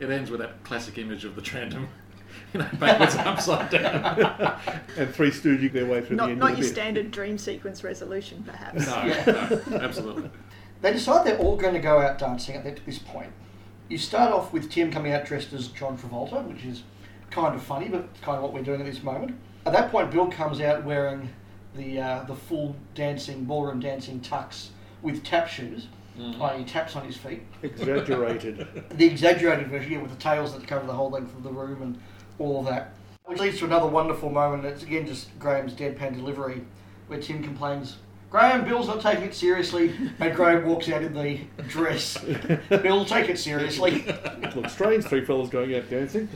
it 0.00 0.10
ends 0.10 0.30
with 0.30 0.40
that 0.40 0.62
classic 0.64 0.98
image 0.98 1.24
of 1.24 1.34
the 1.34 1.42
Trandem, 1.42 1.88
you 2.52 2.60
know, 2.60 2.68
backwards 2.78 3.14
and 3.16 3.26
upside 3.28 3.70
down. 3.70 4.58
and 4.96 5.14
Three 5.14 5.30
Stooges 5.30 5.72
their 5.72 5.86
way 5.86 6.00
through 6.00 6.16
the 6.16 6.22
Not, 6.22 6.30
end 6.30 6.38
not 6.40 6.50
of 6.52 6.56
the 6.56 6.62
your 6.62 6.68
bit. 6.68 6.74
standard 6.74 7.10
dream 7.10 7.38
sequence 7.38 7.82
resolution, 7.82 8.44
perhaps. 8.46 8.86
No, 8.86 9.04
Yeah. 9.04 9.60
no, 9.70 9.76
absolutely. 9.78 10.30
They 10.80 10.92
decide 10.92 11.26
they're 11.26 11.38
all 11.38 11.56
going 11.56 11.74
to 11.74 11.80
go 11.80 12.00
out 12.00 12.18
dancing 12.18 12.54
at 12.54 12.84
this 12.86 12.98
point. 13.00 13.32
You 13.88 13.98
start 13.98 14.32
off 14.32 14.52
with 14.52 14.70
Tim 14.70 14.92
coming 14.92 15.12
out 15.12 15.24
dressed 15.24 15.52
as 15.52 15.68
John 15.68 15.98
Travolta, 15.98 16.46
which 16.46 16.64
is 16.64 16.82
kind 17.30 17.54
of 17.54 17.62
funny, 17.62 17.88
but 17.88 18.02
it's 18.12 18.20
kind 18.20 18.36
of 18.36 18.42
what 18.44 18.52
we're 18.52 18.62
doing 18.62 18.80
at 18.80 18.86
this 18.86 19.02
moment. 19.02 19.34
At 19.66 19.72
that 19.72 19.90
point, 19.90 20.10
Bill 20.12 20.28
comes 20.28 20.60
out 20.60 20.84
wearing 20.84 21.30
the 21.74 22.00
uh, 22.00 22.24
the 22.24 22.34
full 22.34 22.76
dancing 22.94 23.44
ballroom 23.44 23.80
dancing 23.80 24.20
tux 24.20 24.68
with 25.02 25.24
tap 25.24 25.48
shoes, 25.48 25.88
Mhm. 26.18 26.40
i.e., 26.40 26.64
taps 26.64 26.96
on 26.96 27.04
his 27.04 27.16
feet. 27.16 27.42
Exaggerated. 27.62 28.66
The 28.96 29.06
exaggerated 29.06 29.68
version, 29.68 29.92
yeah, 29.92 30.02
with 30.02 30.10
the 30.10 30.16
tails 30.16 30.52
that 30.54 30.66
cover 30.66 30.86
the 30.86 30.92
whole 30.92 31.10
length 31.10 31.34
of 31.36 31.42
the 31.44 31.52
room 31.52 31.82
and 31.82 31.98
all 32.38 32.60
of 32.60 32.66
that. 32.66 32.92
Which 33.24 33.38
leads 33.40 33.58
to 33.58 33.66
another 33.66 33.86
wonderful 33.86 34.30
moment. 34.30 34.64
It's 34.64 34.82
again 34.82 35.06
just 35.06 35.38
Graham's 35.38 35.74
deadpan 35.74 36.14
delivery, 36.16 36.62
where 37.06 37.20
Tim 37.20 37.42
complains, 37.42 37.98
Graham, 38.30 38.64
Bill's 38.64 38.88
not 38.88 39.00
taking 39.00 39.24
it 39.24 39.34
seriously, 39.34 39.92
and 40.18 40.34
Graham 40.34 40.66
walks 40.66 40.88
out 40.88 41.02
in 41.02 41.14
the 41.14 41.40
dress. 41.68 42.18
Bill, 42.68 43.04
take 43.04 43.28
it 43.30 43.38
seriously. 43.38 44.04
Looks 44.54 44.72
strange. 44.72 45.04
Three 45.04 45.24
fellas 45.24 45.48
going 45.50 45.74
out 45.74 45.88
dancing. 45.88 46.28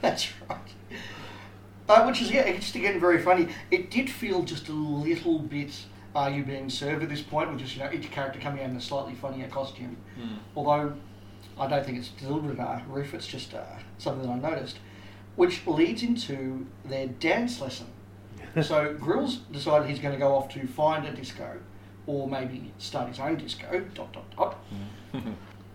That's 0.00 0.28
right. 0.48 0.58
Uh, 1.88 2.04
which 2.06 2.22
is 2.22 2.30
yeah, 2.30 2.50
just 2.56 2.74
again 2.74 2.98
very 2.98 3.20
funny. 3.20 3.48
It 3.70 3.90
did 3.90 4.08
feel 4.08 4.42
just 4.42 4.68
a 4.68 4.72
little 4.72 5.38
bit 5.38 5.72
are 6.14 6.30
you 6.30 6.44
being 6.44 6.70
served 6.70 7.02
at 7.02 7.08
this 7.08 7.22
point, 7.22 7.50
with 7.50 7.60
just 7.60 7.76
you 7.76 7.82
know 7.82 7.90
each 7.92 8.10
character 8.10 8.38
coming 8.38 8.62
out 8.62 8.70
in 8.70 8.76
a 8.76 8.80
slightly 8.80 9.14
funnier 9.14 9.48
costume. 9.48 9.96
Mm. 10.18 10.38
Although 10.56 10.94
I 11.58 11.66
don't 11.66 11.84
think 11.84 11.98
it's 11.98 12.08
deliberate 12.08 12.58
uh, 12.58 12.80
riff, 12.88 13.14
it's 13.14 13.26
just 13.26 13.54
uh, 13.54 13.64
something 13.98 14.26
that 14.26 14.32
I 14.32 14.50
noticed, 14.50 14.78
which 15.36 15.66
leads 15.66 16.02
into 16.02 16.66
their 16.84 17.06
dance 17.06 17.60
lesson. 17.60 17.86
so 18.62 18.94
Grills 18.94 19.36
decided 19.50 19.88
he's 19.88 19.98
going 19.98 20.14
to 20.14 20.18
go 20.18 20.34
off 20.34 20.48
to 20.50 20.66
find 20.66 21.06
a 21.06 21.12
disco, 21.12 21.58
or 22.06 22.28
maybe 22.28 22.72
start 22.78 23.08
his 23.08 23.18
own 23.18 23.36
disco. 23.36 23.84
Dot 23.94 24.12
dot 24.12 24.36
dot. 24.36 24.58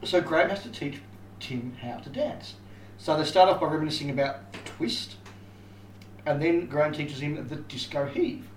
So 0.04 0.22
Graham 0.22 0.50
has 0.50 0.64
to 0.64 0.72
teach 0.72 1.02
Tim 1.42 1.76
how 1.82 1.98
to 1.98 2.10
dance. 2.10 2.56
So 2.98 3.18
they 3.18 3.26
start 3.26 3.50
off 3.50 3.60
by 3.60 3.68
reminiscing 3.68 4.10
about 4.10 4.54
the 4.54 4.60
twist, 4.60 5.16
and 6.26 6.42
then 6.42 6.68
Graham 6.68 6.94
teaches 6.94 7.20
him 7.20 7.48
the 7.48 7.58
disco 7.58 8.06
heave. 8.06 8.48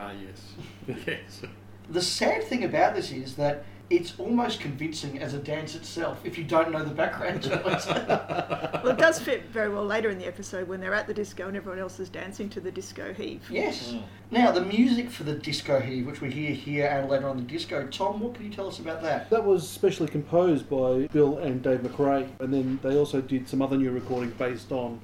Ah, 0.00 0.12
yes, 0.12 0.96
yes. 1.06 1.42
The 1.90 2.02
sad 2.02 2.44
thing 2.44 2.64
about 2.64 2.94
this 2.94 3.10
is 3.10 3.34
that 3.36 3.64
it's 3.90 4.18
almost 4.18 4.60
convincing 4.60 5.18
as 5.20 5.32
a 5.32 5.38
dance 5.38 5.74
itself 5.74 6.20
if 6.22 6.36
you 6.36 6.44
don't 6.44 6.70
know 6.70 6.84
the 6.84 6.94
background 6.94 7.42
to 7.44 7.54
it. 7.54 8.64
Well, 8.84 8.92
it 8.92 8.98
does 8.98 9.18
fit 9.18 9.46
very 9.46 9.68
well 9.70 9.84
later 9.84 10.08
in 10.08 10.18
the 10.18 10.26
episode 10.26 10.68
when 10.68 10.80
they're 10.80 10.94
at 10.94 11.06
the 11.08 11.14
disco 11.14 11.48
and 11.48 11.56
everyone 11.56 11.80
else 11.80 11.98
is 11.98 12.08
dancing 12.08 12.48
to 12.50 12.60
the 12.60 12.70
disco 12.70 13.12
heave. 13.12 13.42
yes. 13.50 13.92
Mm. 13.92 14.02
Now, 14.30 14.52
the 14.52 14.60
music 14.60 15.10
for 15.10 15.24
the 15.24 15.34
disco 15.34 15.80
heave, 15.80 16.06
which 16.06 16.20
we 16.20 16.30
hear 16.30 16.52
here 16.52 16.86
and 16.86 17.10
later 17.10 17.28
on 17.28 17.36
the 17.36 17.42
disco, 17.42 17.86
Tom, 17.88 18.20
what 18.20 18.34
can 18.34 18.44
you 18.44 18.52
tell 18.52 18.68
us 18.68 18.78
about 18.78 19.02
that? 19.02 19.28
That 19.30 19.44
was 19.44 19.68
specially 19.68 20.08
composed 20.08 20.70
by 20.70 21.08
Bill 21.12 21.38
and 21.38 21.60
Dave 21.60 21.80
MacRae, 21.80 22.28
and 22.38 22.54
then 22.54 22.78
they 22.82 22.96
also 22.96 23.20
did 23.20 23.48
some 23.48 23.60
other 23.60 23.76
new 23.76 23.90
recordings 23.90 24.34
based 24.34 24.70
on 24.70 25.00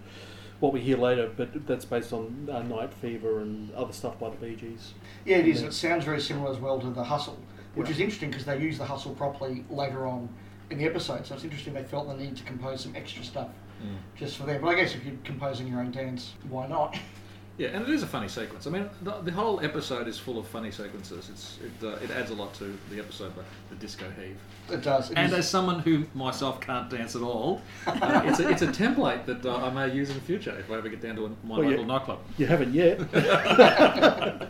what 0.64 0.72
we 0.72 0.80
hear 0.80 0.96
later, 0.96 1.30
but 1.36 1.66
that's 1.66 1.84
based 1.84 2.12
on 2.14 2.48
uh, 2.50 2.62
Night 2.62 2.92
Fever 2.94 3.40
and 3.40 3.70
other 3.74 3.92
stuff 3.92 4.18
by 4.18 4.30
the 4.30 4.36
Bee 4.36 4.56
Gees. 4.56 4.94
Yeah, 5.26 5.36
it 5.36 5.46
is. 5.46 5.60
It 5.62 5.74
sounds 5.74 6.06
very 6.06 6.20
similar 6.22 6.50
as 6.50 6.56
well 6.58 6.80
to 6.80 6.88
the 6.88 7.04
hustle, 7.04 7.38
which 7.74 7.88
Yeah. 7.88 7.94
is 7.94 8.00
interesting 8.00 8.30
because 8.30 8.46
they 8.46 8.58
use 8.58 8.78
the 8.78 8.86
hustle 8.86 9.14
properly 9.14 9.62
later 9.68 10.06
on 10.06 10.26
in 10.70 10.78
the 10.78 10.86
episode. 10.86 11.26
So 11.26 11.34
it's 11.34 11.44
interesting 11.44 11.74
they 11.74 11.82
felt 11.84 12.08
the 12.08 12.16
need 12.16 12.34
to 12.38 12.44
compose 12.44 12.80
some 12.80 12.96
extra 12.96 13.22
stuff 13.22 13.48
Mm. 13.82 13.96
just 14.16 14.38
for 14.38 14.44
them. 14.44 14.62
But 14.62 14.68
I 14.68 14.74
guess 14.76 14.94
if 14.94 15.04
you're 15.04 15.16
composing 15.24 15.66
your 15.68 15.80
own 15.80 15.90
dance, 15.90 16.32
why 16.48 16.66
not? 16.66 16.96
Yeah, 17.56 17.68
and 17.68 17.82
it 17.84 17.88
is 17.90 18.02
a 18.02 18.06
funny 18.08 18.26
sequence. 18.26 18.66
I 18.66 18.70
mean, 18.70 18.90
the, 19.02 19.12
the 19.20 19.30
whole 19.30 19.60
episode 19.60 20.08
is 20.08 20.18
full 20.18 20.38
of 20.40 20.46
funny 20.48 20.72
sequences. 20.72 21.28
It's 21.30 21.58
it, 21.62 21.86
uh, 21.86 21.90
it 22.02 22.10
adds 22.10 22.30
a 22.30 22.34
lot 22.34 22.52
to 22.54 22.76
the 22.90 22.98
episode, 22.98 23.32
but 23.36 23.44
the 23.70 23.76
disco 23.76 24.06
heave. 24.20 24.36
It 24.70 24.82
does. 24.82 25.12
It 25.12 25.16
And 25.18 25.32
is- 25.32 25.38
as 25.38 25.48
someone 25.48 25.78
who 25.78 26.04
myself 26.14 26.60
can't 26.60 26.90
dance 26.90 27.14
at 27.14 27.22
all, 27.22 27.62
uh, 27.86 28.22
it's, 28.24 28.40
a, 28.40 28.48
it's 28.50 28.62
a 28.62 28.66
template 28.66 29.24
that 29.26 29.46
uh, 29.46 29.56
I 29.66 29.70
may 29.70 29.94
use 29.94 30.08
in 30.10 30.16
the 30.16 30.20
future 30.22 30.56
if 30.58 30.68
I 30.68 30.78
ever 30.78 30.88
get 30.88 31.00
down 31.00 31.14
to 31.14 31.26
a, 31.26 31.28
my 31.46 31.58
Well, 31.58 31.62
yeah. 31.62 31.70
local 31.70 31.84
nightclub. 31.84 32.18
You 32.38 32.46
haven't 32.46 32.74
yet. 32.74 32.98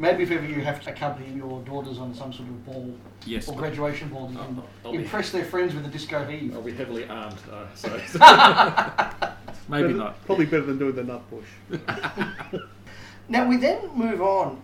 Maybe 0.00 0.22
if 0.22 0.30
ever 0.30 0.46
you 0.46 0.60
have 0.60 0.80
to 0.84 0.90
accompany 0.92 1.32
your 1.34 1.60
daughters 1.62 1.98
on 1.98 2.14
some 2.14 2.32
sort 2.32 2.48
of 2.48 2.64
ball 2.66 2.94
Yes, 3.26 3.48
or 3.48 3.56
graduation 3.56 4.10
ball, 4.10 4.30
you 4.30 4.38
I'll- 4.38 4.64
I'll 4.84 4.92
be- 4.92 4.98
impress 4.98 5.32
their 5.32 5.44
friends 5.44 5.74
with 5.74 5.82
the 5.84 5.90
disco 5.90 6.24
heave. 6.26 6.54
I'll 6.54 6.62
be 6.62 6.72
heavily 6.72 7.08
armed, 7.08 7.38
uh, 7.50 7.64
so 7.74 7.88
maybe 9.68 9.88
Better- 9.88 9.98
not. 9.98 10.26
Probably 10.26 10.46
better 10.46 10.62
than 10.64 10.78
doing 10.78 10.94
the 10.96 11.04
nut 11.04 11.22
bush. 11.30 11.80
Now 13.28 13.46
we 13.46 13.58
then 13.58 13.90
move 13.94 14.22
on. 14.22 14.62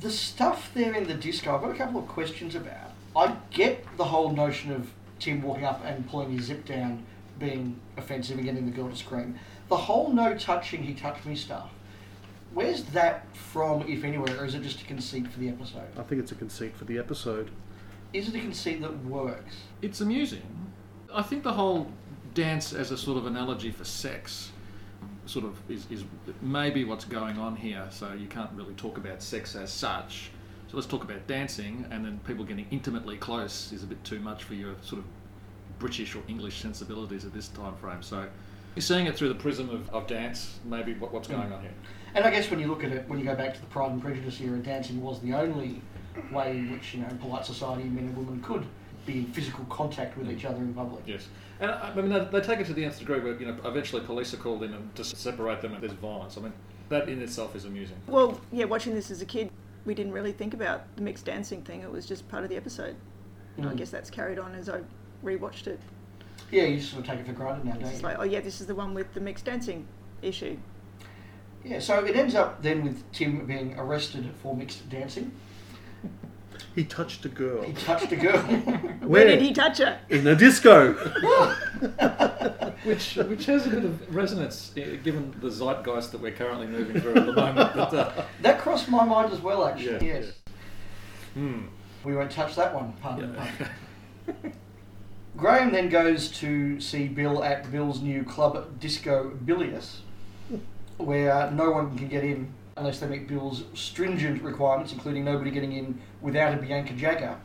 The 0.00 0.10
stuff 0.10 0.70
there 0.74 0.94
in 0.94 1.06
the 1.06 1.14
disco, 1.14 1.54
I've 1.54 1.60
got 1.62 1.70
a 1.70 1.74
couple 1.74 2.00
of 2.00 2.08
questions 2.08 2.54
about. 2.54 2.92
I 3.14 3.36
get 3.50 3.84
the 3.96 4.04
whole 4.04 4.32
notion 4.32 4.72
of 4.72 4.90
Tim 5.18 5.42
walking 5.42 5.64
up 5.64 5.82
and 5.84 6.08
pulling 6.08 6.30
his 6.32 6.46
zip 6.46 6.64
down 6.64 7.04
being 7.38 7.78
offensive 7.96 8.36
and 8.38 8.44
getting 8.46 8.64
the 8.64 8.72
girl 8.72 8.88
to 8.88 8.96
scream. 8.96 9.38
The 9.68 9.76
whole 9.76 10.12
no 10.12 10.36
touching, 10.36 10.82
he 10.82 10.94
touched 10.94 11.26
me 11.26 11.36
stuff. 11.36 11.70
Where's 12.54 12.84
that 12.86 13.26
from, 13.36 13.82
if 13.82 14.04
anywhere, 14.04 14.40
or 14.40 14.44
is 14.44 14.54
it 14.54 14.62
just 14.62 14.80
a 14.80 14.84
conceit 14.84 15.28
for 15.28 15.38
the 15.38 15.48
episode? 15.48 15.88
I 15.98 16.02
think 16.02 16.22
it's 16.22 16.32
a 16.32 16.36
conceit 16.36 16.76
for 16.76 16.84
the 16.84 16.98
episode. 16.98 17.50
Is 18.12 18.28
it 18.28 18.34
a 18.36 18.40
conceit 18.40 18.80
that 18.80 19.04
works? 19.04 19.56
It's 19.82 20.00
amusing. 20.00 20.70
I 21.12 21.22
think 21.22 21.42
the 21.42 21.52
whole 21.52 21.88
dance 22.34 22.72
as 22.72 22.90
a 22.90 22.98
sort 22.98 23.16
of 23.16 23.26
analogy 23.26 23.70
for 23.70 23.84
sex 23.84 24.50
sort 25.26 25.44
of 25.44 25.58
is, 25.70 25.86
is 25.90 26.04
maybe 26.42 26.84
what's 26.84 27.04
going 27.04 27.38
on 27.38 27.56
here. 27.56 27.86
So 27.90 28.12
you 28.12 28.26
can't 28.26 28.50
really 28.52 28.74
talk 28.74 28.98
about 28.98 29.22
sex 29.22 29.56
as 29.56 29.72
such. 29.72 30.30
So 30.68 30.76
let's 30.76 30.86
talk 30.86 31.04
about 31.04 31.26
dancing, 31.26 31.86
and 31.90 32.04
then 32.04 32.20
people 32.26 32.44
getting 32.44 32.66
intimately 32.70 33.16
close 33.16 33.72
is 33.72 33.82
a 33.82 33.86
bit 33.86 34.02
too 34.04 34.18
much 34.18 34.44
for 34.44 34.54
your 34.54 34.74
sort 34.82 35.00
of 35.00 35.04
British 35.78 36.14
or 36.14 36.22
English 36.28 36.60
sensibilities 36.60 37.24
at 37.24 37.32
this 37.32 37.48
time 37.48 37.76
frame. 37.76 38.02
So 38.02 38.26
you're 38.74 38.82
seeing 38.82 39.06
it 39.06 39.16
through 39.16 39.28
the 39.28 39.34
prism 39.34 39.70
of, 39.70 39.88
of 39.90 40.06
dance, 40.06 40.58
maybe 40.64 40.94
what, 40.94 41.12
what's 41.12 41.28
going 41.28 41.52
on 41.52 41.62
here. 41.62 41.74
And 42.14 42.24
I 42.24 42.30
guess 42.30 42.50
when 42.50 42.60
you 42.60 42.66
look 42.66 42.84
at 42.84 42.92
it, 42.92 43.08
when 43.08 43.18
you 43.18 43.24
go 43.24 43.34
back 43.34 43.54
to 43.54 43.60
the 43.60 43.66
Pride 43.66 43.92
and 43.92 44.02
Prejudice 44.02 44.40
era, 44.40 44.58
dancing 44.58 45.02
was 45.02 45.20
the 45.20 45.34
only 45.34 45.80
way 46.32 46.52
in 46.52 46.70
which, 46.70 46.94
you 46.94 47.00
know, 47.00 47.08
polite 47.20 47.44
society, 47.44 47.84
men 47.84 48.04
and 48.04 48.16
women 48.16 48.40
could 48.40 48.64
be 49.06 49.18
in 49.18 49.26
physical 49.26 49.64
contact 49.66 50.16
with 50.16 50.30
each 50.30 50.44
other 50.44 50.56
in 50.58 50.72
public. 50.74 51.02
Yes, 51.06 51.28
and 51.60 51.70
I 51.70 51.90
I 51.90 51.94
mean 51.94 52.08
they, 52.08 52.24
they 52.32 52.40
take 52.40 52.60
it 52.60 52.66
to 52.66 52.74
the 52.74 52.84
nth 52.84 52.98
degree 52.98 53.20
where 53.20 53.34
you 53.38 53.46
know 53.46 53.56
eventually 53.64 54.02
police 54.02 54.32
are 54.34 54.38
called 54.38 54.62
in 54.62 54.72
and 54.74 54.94
to 54.96 55.04
separate 55.04 55.60
them 55.60 55.74
and 55.74 55.82
there's 55.82 55.92
violence. 55.92 56.36
I 56.36 56.40
mean 56.42 56.52
that 56.88 57.08
in 57.08 57.20
itself 57.22 57.54
is 57.56 57.64
amusing. 57.64 57.96
Well, 58.06 58.40
yeah, 58.52 58.66
watching 58.66 58.94
this 58.94 59.10
as 59.10 59.22
a 59.22 59.26
kid, 59.26 59.50
we 59.86 59.94
didn't 59.94 60.12
really 60.12 60.32
think 60.32 60.54
about 60.54 60.82
the 60.96 61.02
mixed 61.02 61.24
dancing 61.24 61.62
thing. 61.62 61.80
It 61.82 61.90
was 61.90 62.06
just 62.06 62.28
part 62.28 62.44
of 62.44 62.50
the 62.50 62.56
episode. 62.56 62.96
And 63.56 63.66
I 63.68 63.72
Mm. 63.72 63.76
guess 63.76 63.90
that's 63.90 64.10
carried 64.10 64.38
on 64.38 64.54
as 64.54 64.68
I 64.68 64.80
rewatched 65.24 65.66
it. 65.68 65.78
Yeah, 66.50 66.64
you 66.64 66.80
sort 66.80 67.02
of 67.04 67.08
take 67.08 67.20
it 67.20 67.26
for 67.26 67.32
granted 67.32 67.64
now, 67.64 67.70
It's 67.72 67.80
don't 67.80 67.90
just 67.90 68.02
you? 68.02 68.08
like, 68.08 68.18
oh 68.18 68.24
yeah, 68.24 68.40
this 68.40 68.60
is 68.60 68.66
the 68.66 68.74
one 68.74 68.92
with 68.94 69.14
the 69.14 69.20
mixed 69.20 69.44
dancing 69.44 69.86
issue. 70.22 70.56
Yeah, 71.64 71.78
so 71.78 72.04
it 72.04 72.14
ends 72.16 72.34
up 72.34 72.60
then 72.62 72.82
with 72.84 73.10
Tim 73.12 73.46
being 73.46 73.78
arrested 73.78 74.28
for 74.42 74.54
mixed 74.54 74.88
dancing. 74.90 75.32
He 76.74 76.84
touched 76.84 77.24
a 77.24 77.28
girl. 77.28 77.62
He 77.62 77.72
touched 77.72 78.10
a 78.10 78.16
girl. 78.16 78.38
Where, 79.02 79.26
did 79.26 79.40
he 79.40 79.52
touch 79.52 79.78
her? 79.78 80.00
In 80.10 80.26
a 80.26 80.34
disco. 80.34 80.92
Which 82.84 83.14
which 83.16 83.46
has 83.46 83.66
a 83.66 83.70
bit 83.70 83.84
of 83.84 84.14
resonance 84.14 84.72
eh, 84.76 84.96
given 85.02 85.34
the 85.40 85.50
zeitgeist 85.50 86.12
that 86.12 86.20
we're 86.20 86.32
currently 86.32 86.66
moving 86.66 87.00
through 87.00 87.14
at 87.14 87.26
the 87.26 87.32
moment. 87.32 87.74
But, 87.74 87.94
uh, 87.94 88.24
that 88.42 88.58
crossed 88.58 88.90
my 88.90 89.04
mind 89.04 89.32
as 89.32 89.40
well, 89.40 89.66
actually. 89.66 90.06
Yeah, 90.06 90.20
yes. 90.20 90.32
hmm. 91.32 91.60
We 92.04 92.14
won't 92.14 92.30
touch 92.30 92.56
that 92.56 92.74
one, 92.74 92.92
pardon 93.00 93.34
Yeah. 93.34 93.50
pun. 94.26 94.52
Graham 95.36 95.72
then 95.72 95.88
goes 95.88 96.28
to 96.40 96.78
see 96.80 97.08
Bill 97.08 97.42
at 97.42 97.70
Bill's 97.72 98.02
new 98.02 98.22
club, 98.22 98.78
Disco 98.78 99.32
Bilious, 99.44 100.00
where 100.98 101.50
no 101.50 101.70
one 101.70 101.96
can 101.96 102.08
get 102.08 102.22
in 102.24 102.52
unless 102.76 103.00
they 103.00 103.06
meet 103.06 103.28
Bill's 103.28 103.64
stringent 103.74 104.42
requirements, 104.42 104.92
including 104.92 105.24
nobody 105.24 105.50
getting 105.50 105.72
in 105.72 106.00
without 106.20 106.54
a 106.54 106.56
Bianca 106.56 106.92
Jagger 106.94 107.36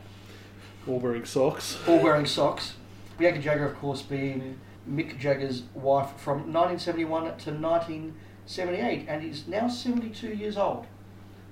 All 0.86 0.98
wearing 0.98 1.24
socks. 1.24 1.78
All 1.86 2.00
wearing 2.00 2.26
socks. 2.26 2.74
Bianca 3.18 3.40
Jagger, 3.40 3.66
of 3.66 3.76
course, 3.76 4.02
being 4.02 4.58
Mick 4.88 5.18
Jagger's 5.18 5.62
wife 5.74 6.10
from 6.16 6.52
1971 6.52 7.22
to 7.22 7.28
1978, 7.52 9.06
and 9.08 9.24
is 9.24 9.46
now 9.46 9.68
72 9.68 10.28
years 10.28 10.56
old. 10.56 10.86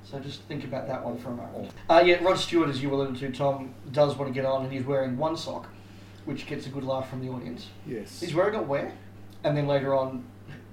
So 0.04 0.18
just 0.18 0.42
think 0.42 0.64
about 0.64 0.88
that 0.88 1.04
one 1.04 1.18
for 1.18 1.28
a 1.28 1.34
moment. 1.34 1.70
Uh, 1.90 2.02
yeah, 2.04 2.22
Rod 2.24 2.38
Stewart, 2.38 2.70
as 2.70 2.82
you 2.82 2.92
alluded 2.92 3.16
to, 3.16 3.30
Tom, 3.30 3.74
does 3.92 4.16
want 4.16 4.30
to 4.30 4.34
get 4.34 4.46
on, 4.46 4.64
and 4.64 4.72
he's 4.72 4.84
wearing 4.84 5.18
one 5.18 5.36
sock, 5.36 5.68
which 6.24 6.46
gets 6.46 6.66
a 6.66 6.70
good 6.70 6.84
laugh 6.84 7.10
from 7.10 7.24
the 7.24 7.30
audience. 7.30 7.66
Yes. 7.86 8.20
He's 8.20 8.34
wearing 8.34 8.58
it 8.58 8.66
where? 8.66 8.92
And 9.44 9.56
then 9.56 9.66
later 9.66 9.94
on, 9.94 10.24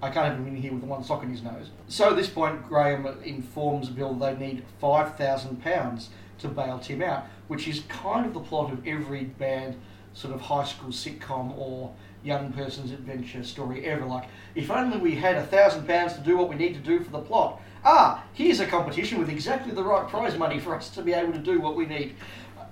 I 0.05 0.12
can't 0.12 0.27
have 0.27 0.38
him 0.38 0.47
in 0.47 0.55
here 0.55 0.71
with 0.71 0.83
one 0.83 1.03
sock 1.03 1.24
in 1.24 1.31
his 1.31 1.41
nose. 1.41 1.71
So 1.88 2.12
at 2.12 2.15
this 2.15 2.29
point, 2.29 2.67
Graham 2.67 3.07
informs 3.24 3.89
Bill 3.89 4.13
they 4.13 4.35
need 4.35 4.63
£5,000 4.81 6.07
to 6.38 6.47
bail 6.47 6.77
Tim 6.77 7.01
out, 7.01 7.25
which 7.47 7.67
is 7.67 7.79
kind 7.88 8.27
of 8.27 8.35
the 8.35 8.39
plot 8.39 8.71
of 8.71 8.88
every 8.88 9.24
bad 9.24 9.75
sort 10.13 10.35
of 10.35 10.41
high 10.41 10.63
school 10.63 10.91
sitcom 10.91 11.57
or 11.57 11.91
young 12.24 12.53
person's 12.53 12.91
adventure 12.91 13.43
story 13.43 13.83
ever. 13.88 14.05
Like, 14.05 14.25
if 14.53 14.69
only 14.69 15.00
we 15.00 15.15
had 15.15 15.38
a 15.38 15.43
thousand 15.47 15.88
pounds 15.88 16.13
to 16.13 16.19
do 16.19 16.38
what 16.38 16.50
we 16.50 16.55
need 16.55 16.75
to 16.75 16.79
do 16.79 17.03
for 17.03 17.09
the 17.09 17.21
plot. 17.21 17.59
Ah, 17.83 18.24
here's 18.33 18.59
a 18.59 18.67
competition 18.67 19.17
with 19.17 19.29
exactly 19.29 19.74
the 19.74 19.83
right 19.83 20.07
prize 20.07 20.38
money 20.38 20.59
for 20.59 20.75
us 20.75 20.91
to 20.91 21.01
be 21.01 21.13
able 21.13 21.33
to 21.33 21.39
do 21.39 21.59
what 21.59 21.75
we 21.75 21.88
need. 21.88 22.15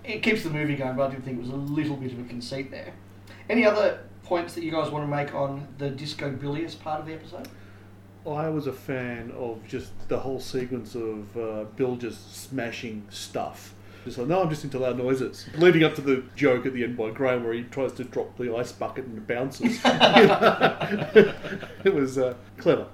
It 0.03 0.21
keeps 0.21 0.43
the 0.43 0.51
movie 0.51 0.75
going, 0.75 0.95
but 0.95 1.09
I 1.09 1.15
did 1.15 1.25
think 1.25 1.37
it 1.37 1.41
was 1.41 1.49
a 1.49 1.55
little 1.55 1.95
bit 1.95 2.11
of 2.11 2.19
a 2.19 2.23
conceit 2.25 2.69
there. 2.69 2.93
Any 3.49 3.65
other 3.65 4.01
points 4.23 4.55
that 4.55 4.63
you 4.63 4.71
guys 4.71 4.89
want 4.89 5.03
to 5.03 5.15
make 5.15 5.33
on 5.33 5.67
the 5.77 5.89
disco 5.89 6.31
bilious 6.31 6.75
part 6.75 6.99
of 6.99 7.05
the 7.05 7.13
episode? 7.13 7.47
I 8.25 8.49
was 8.49 8.67
a 8.67 8.73
fan 8.73 9.31
of 9.37 9.65
just 9.67 9.91
the 10.07 10.19
whole 10.19 10.39
sequence 10.39 10.95
of 10.95 11.37
uh, 11.37 11.65
Bill 11.75 11.97
just 11.97 12.35
smashing 12.35 13.05
stuff. 13.09 13.73
Just 14.05 14.17
like, 14.17 14.27
no, 14.27 14.41
I'm 14.41 14.49
just 14.49 14.63
into 14.63 14.79
loud 14.79 14.97
noises. 14.97 15.47
Leading 15.55 15.83
up 15.83 15.95
to 15.95 16.01
the 16.01 16.23
joke 16.35 16.65
at 16.65 16.73
the 16.73 16.83
end 16.83 16.97
by 16.97 17.11
Graham 17.11 17.43
where 17.43 17.53
he 17.53 17.63
tries 17.63 17.93
to 17.93 18.03
drop 18.03 18.37
the 18.37 18.53
ice 18.55 18.71
bucket 18.71 19.05
and 19.05 19.17
it 19.17 19.27
bounces. 19.27 19.79
It 21.83 21.93
was 21.93 22.17
uh, 22.17 22.33
clever. 22.57 22.87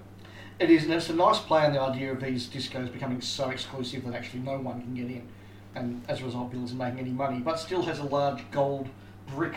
It 0.59 0.69
is, 0.69 0.83
and 0.83 0.93
it's 0.93 1.09
a 1.09 1.13
nice 1.13 1.39
play 1.39 1.65
on 1.65 1.73
the 1.73 1.79
idea 1.79 2.11
of 2.11 2.21
these 2.21 2.47
discos 2.47 2.91
becoming 2.91 3.21
so 3.21 3.49
exclusive 3.49 4.03
that 4.05 4.13
actually 4.13 4.41
no 4.41 4.59
one 4.59 4.81
can 4.81 4.93
get 4.93 5.05
in. 5.05 5.27
And 5.73 6.03
as 6.09 6.21
a 6.21 6.25
result, 6.25 6.51
Bill 6.51 6.65
isn't 6.65 6.77
making 6.77 6.99
any 6.99 7.11
money, 7.11 7.39
but 7.39 7.59
still 7.59 7.81
has 7.83 7.99
a 7.99 8.03
large 8.03 8.49
gold 8.51 8.89
brick 9.27 9.55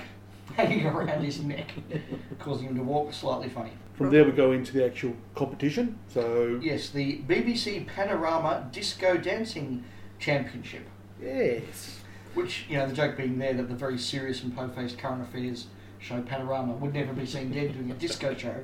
hanging 0.55 0.87
around 0.87 1.23
his 1.23 1.41
neck, 1.43 1.71
causing 2.39 2.69
him 2.69 2.77
to 2.77 2.83
walk 2.83 3.13
slightly 3.13 3.49
funny. 3.49 3.73
From 3.95 4.11
there, 4.11 4.25
we 4.25 4.33
go 4.33 4.53
into 4.53 4.73
the 4.73 4.85
actual 4.85 5.15
competition. 5.35 5.99
So, 6.09 6.59
Yes, 6.63 6.91
the 6.91 7.19
BBC 7.29 7.87
Panorama 7.87 8.69
Disco 8.73 9.17
Dancing 9.17 9.85
Championship. 10.19 10.87
yes. 11.23 11.99
Which, 12.35 12.65
you 12.71 12.79
know, 12.79 12.87
the 12.89 12.95
joke 12.95 13.19
being 13.19 13.39
there 13.39 13.53
that 13.53 13.69
the 13.69 13.75
very 13.75 13.99
serious 13.99 14.43
and 14.43 14.57
po-faced 14.57 14.97
current 14.97 15.21
affairs 15.23 15.67
show 15.99 16.23
Panorama 16.23 16.73
would 16.73 16.95
never 16.95 17.13
be 17.13 17.27
seen 17.27 17.53
dead 17.53 17.75
doing 17.75 17.91
a 17.91 17.95
disco 17.95 18.35
show. 18.35 18.55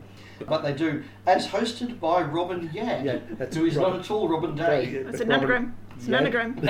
But 0.48 0.62
they 0.62 0.72
do, 0.72 1.04
as 1.26 1.46
hosted 1.48 2.00
by 2.00 2.22
Robin 2.22 2.70
Yad, 2.70 3.04
Yeah, 3.04 3.18
that's 3.32 3.54
who 3.54 3.66
is 3.66 3.76
Robin- 3.76 3.98
not 3.98 4.04
at 4.06 4.10
all 4.10 4.26
Robin 4.26 4.56
Day. 4.56 4.86
It's 4.86 5.20
an 5.20 5.28
Robert- 5.28 5.52
anagram. 5.54 5.76
It's 5.98 6.06
an 6.06 6.12
Yeah. 6.12 6.18
anagram. 6.20 6.54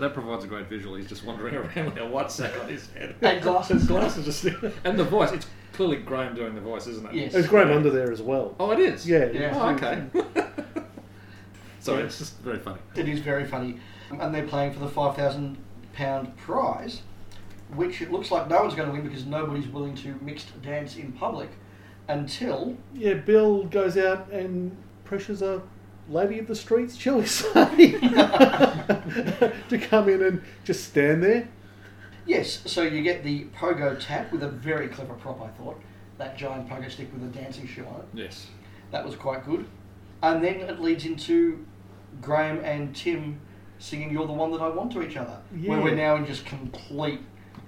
That 0.00 0.14
provides 0.14 0.44
a 0.44 0.48
great 0.48 0.66
visual. 0.68 0.96
He's 0.96 1.08
just 1.08 1.24
wandering 1.24 1.54
around 1.54 1.86
with 1.86 1.98
a 1.98 2.06
white 2.06 2.30
sack 2.32 2.58
on 2.60 2.68
his 2.68 2.90
head. 2.92 3.14
And 3.20 3.42
glasses. 3.42 3.80
His 3.82 3.88
glasses 3.88 4.24
just 4.24 4.44
and 4.84 4.98
the 4.98 5.04
voice. 5.04 5.30
It's 5.32 5.46
clearly 5.72 5.96
Graham 5.98 6.34
doing 6.34 6.54
the 6.54 6.60
voice, 6.60 6.86
isn't 6.86 7.06
it? 7.08 7.14
Yes. 7.14 7.32
There's 7.32 7.46
Graham 7.46 7.70
under 7.70 7.90
there 7.90 8.10
as 8.10 8.22
well. 8.22 8.54
Oh, 8.58 8.70
it 8.72 8.78
is. 8.80 9.06
Yeah. 9.08 9.26
Yeah. 9.26 9.52
Oh, 9.54 9.68
okay. 9.74 10.04
Sorry, 11.80 12.02
it's 12.02 12.18
just 12.18 12.38
very 12.40 12.58
funny. 12.58 12.80
It 12.96 13.08
is 13.08 13.20
very 13.20 13.44
funny. 13.46 13.78
And 14.10 14.34
they're 14.34 14.46
playing 14.46 14.72
for 14.72 14.80
the 14.80 14.88
£5,000 14.88 16.36
prize, 16.36 17.02
which 17.74 18.02
it 18.02 18.10
looks 18.10 18.30
like 18.30 18.48
no 18.48 18.60
one's 18.62 18.74
going 18.74 18.88
to 18.88 18.92
win 18.92 19.02
because 19.02 19.24
nobody's 19.26 19.68
willing 19.68 19.94
to 19.96 20.18
mixed 20.20 20.60
dance 20.62 20.96
in 20.96 21.12
public 21.12 21.50
until 22.08 22.76
Yeah, 22.94 23.14
Bill 23.14 23.64
goes 23.64 23.96
out 23.96 24.30
and 24.30 24.76
pressures 25.04 25.42
a 25.42 25.62
lady 26.10 26.38
of 26.38 26.48
the 26.48 26.54
streets, 26.54 26.96
shall 26.96 27.18
we 27.18 27.26
say, 27.26 27.92
to 29.68 29.78
come 29.80 30.08
in 30.08 30.22
and 30.22 30.42
just 30.64 30.84
stand 30.84 31.22
there. 31.22 31.48
Yes, 32.26 32.60
so 32.66 32.82
you 32.82 33.02
get 33.02 33.24
the 33.24 33.44
pogo 33.56 33.98
tap 33.98 34.30
with 34.32 34.42
a 34.42 34.48
very 34.48 34.88
clever 34.88 35.14
prop, 35.14 35.40
I 35.40 35.48
thought. 35.48 35.80
That 36.18 36.36
giant 36.36 36.68
pogo 36.68 36.90
stick 36.90 37.12
with 37.12 37.22
a 37.22 37.38
dancing 37.38 37.66
shoe 37.66 37.86
on 37.86 38.00
it. 38.00 38.06
Yes. 38.12 38.48
That 38.90 39.04
was 39.04 39.14
quite 39.16 39.44
good. 39.44 39.66
And 40.22 40.44
then 40.44 40.56
it 40.56 40.80
leads 40.80 41.06
into 41.06 41.64
Graham 42.20 42.60
and 42.62 42.94
Tim 42.94 43.40
singing 43.78 44.10
You're 44.10 44.26
the 44.26 44.32
One 44.32 44.50
That 44.52 44.60
I 44.60 44.68
Want 44.68 44.92
to 44.92 45.02
each 45.02 45.16
other. 45.16 45.38
Where 45.64 45.80
we're 45.80 45.94
now 45.94 46.16
in 46.16 46.26
just 46.26 46.44
complete 46.44 47.20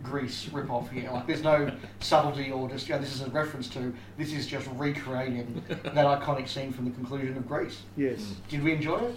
Grease 0.02 0.48
rip-off 0.52 0.90
here. 0.90 1.10
Like, 1.10 1.26
there's 1.26 1.42
no 1.42 1.70
subtlety 2.00 2.50
or 2.50 2.68
just, 2.68 2.88
you 2.88 2.94
know, 2.94 3.00
this 3.00 3.14
is 3.14 3.22
a 3.22 3.30
reference 3.30 3.68
to, 3.68 3.94
this 4.18 4.32
is 4.32 4.46
just 4.46 4.68
recreating 4.74 5.62
that 5.68 5.94
iconic 5.94 6.48
scene 6.48 6.72
from 6.72 6.84
the 6.86 6.90
conclusion 6.90 7.36
of 7.36 7.46
Grease. 7.46 7.82
Yes. 7.96 8.20
Mm. 8.20 8.34
Did 8.48 8.62
we 8.64 8.72
enjoy 8.72 8.98
it? 8.98 9.14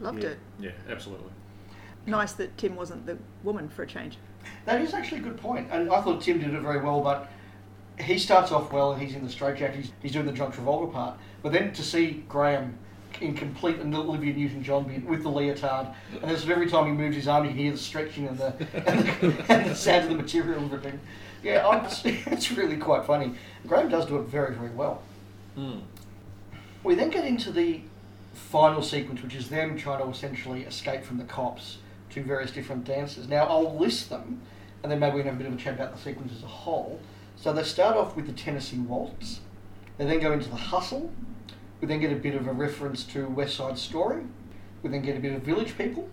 Loved 0.00 0.22
Yeah. 0.22 0.30
it. 0.30 0.38
Yeah, 0.60 0.70
absolutely. 0.88 1.30
Nice 2.06 2.32
that 2.34 2.56
Tim 2.56 2.76
wasn't 2.76 3.04
the 3.06 3.18
woman 3.42 3.68
for 3.68 3.82
a 3.82 3.86
change. 3.86 4.18
That 4.64 4.80
is 4.80 4.94
actually 4.94 5.18
a 5.18 5.24
good 5.24 5.36
point, 5.38 5.68
and 5.72 5.90
I 5.90 6.00
thought 6.02 6.20
Tim 6.20 6.38
did 6.38 6.54
it 6.54 6.60
very 6.60 6.80
well. 6.80 7.00
But 7.00 7.28
he 7.98 8.16
starts 8.18 8.52
off 8.52 8.72
well, 8.72 8.92
and 8.92 9.02
he's 9.02 9.16
in 9.16 9.24
the 9.24 9.30
straitjacket. 9.30 9.74
He's, 9.76 9.92
he's 10.02 10.12
doing 10.12 10.26
the 10.26 10.32
John 10.32 10.52
Travolta 10.52 10.92
part, 10.92 11.18
but 11.42 11.52
then 11.52 11.72
to 11.72 11.82
see 11.82 12.24
Graham 12.28 12.78
in 13.20 13.34
complete 13.34 13.78
and 13.78 13.92
the 13.92 13.98
Olivia 13.98 14.34
Newton-John 14.34 15.04
with 15.06 15.22
the 15.22 15.30
leotard, 15.30 15.92
and 16.22 16.30
every 16.30 16.68
time 16.68 16.86
he 16.86 16.92
moves 16.92 17.16
his 17.16 17.28
arm, 17.28 17.44
you 17.44 17.50
hear 17.50 17.72
the 17.72 17.78
stretching 17.78 18.28
and 18.28 18.38
the 18.38 18.46
and 18.86 19.06
the, 19.06 19.44
and 19.48 19.70
the 19.70 19.74
sound 19.74 20.04
of 20.04 20.10
the 20.10 20.16
material 20.16 20.60
ripping. 20.62 20.98
Yeah, 21.42 21.66
I'm, 21.66 21.86
it's 22.04 22.50
really 22.52 22.76
quite 22.76 23.06
funny. 23.06 23.32
Graham 23.66 23.88
does 23.88 24.06
do 24.06 24.18
it 24.18 24.26
very, 24.28 24.54
very 24.54 24.70
well. 24.70 25.02
Mm. 25.56 25.82
We 26.82 26.94
then 26.94 27.10
get 27.10 27.24
into 27.24 27.50
the 27.50 27.80
final 28.34 28.82
sequence, 28.82 29.22
which 29.22 29.34
is 29.34 29.48
them 29.48 29.76
trying 29.76 30.02
to 30.02 30.08
essentially 30.08 30.62
escape 30.62 31.04
from 31.04 31.18
the 31.18 31.24
cops 31.24 31.78
to 32.10 32.22
various 32.22 32.50
different 32.50 32.84
dances. 32.84 33.28
Now, 33.28 33.44
I'll 33.46 33.78
list 33.78 34.10
them, 34.10 34.40
and 34.82 34.92
then 34.92 35.00
maybe 35.00 35.16
we 35.16 35.22
can 35.22 35.32
have 35.32 35.40
a 35.40 35.44
bit 35.44 35.52
of 35.52 35.58
a 35.58 35.62
chat 35.62 35.74
about 35.74 35.94
the 35.94 36.00
sequence 36.00 36.32
as 36.36 36.42
a 36.42 36.46
whole. 36.46 37.00
So 37.36 37.52
they 37.52 37.62
start 37.62 37.96
off 37.96 38.16
with 38.16 38.26
the 38.26 38.32
Tennessee 38.32 38.78
Waltz. 38.78 39.40
They 39.98 40.06
then 40.06 40.20
go 40.20 40.32
into 40.32 40.48
the 40.48 40.56
Hustle. 40.56 41.12
We 41.80 41.86
then 41.86 42.00
get 42.00 42.12
a 42.12 42.16
bit 42.16 42.34
of 42.34 42.46
a 42.46 42.52
reference 42.52 43.04
to 43.04 43.28
West 43.28 43.56
Side 43.56 43.78
Story. 43.78 44.22
We 44.82 44.90
then 44.90 45.02
get 45.02 45.16
a 45.16 45.20
bit 45.20 45.32
of 45.32 45.42
Village 45.42 45.76
People. 45.76 46.08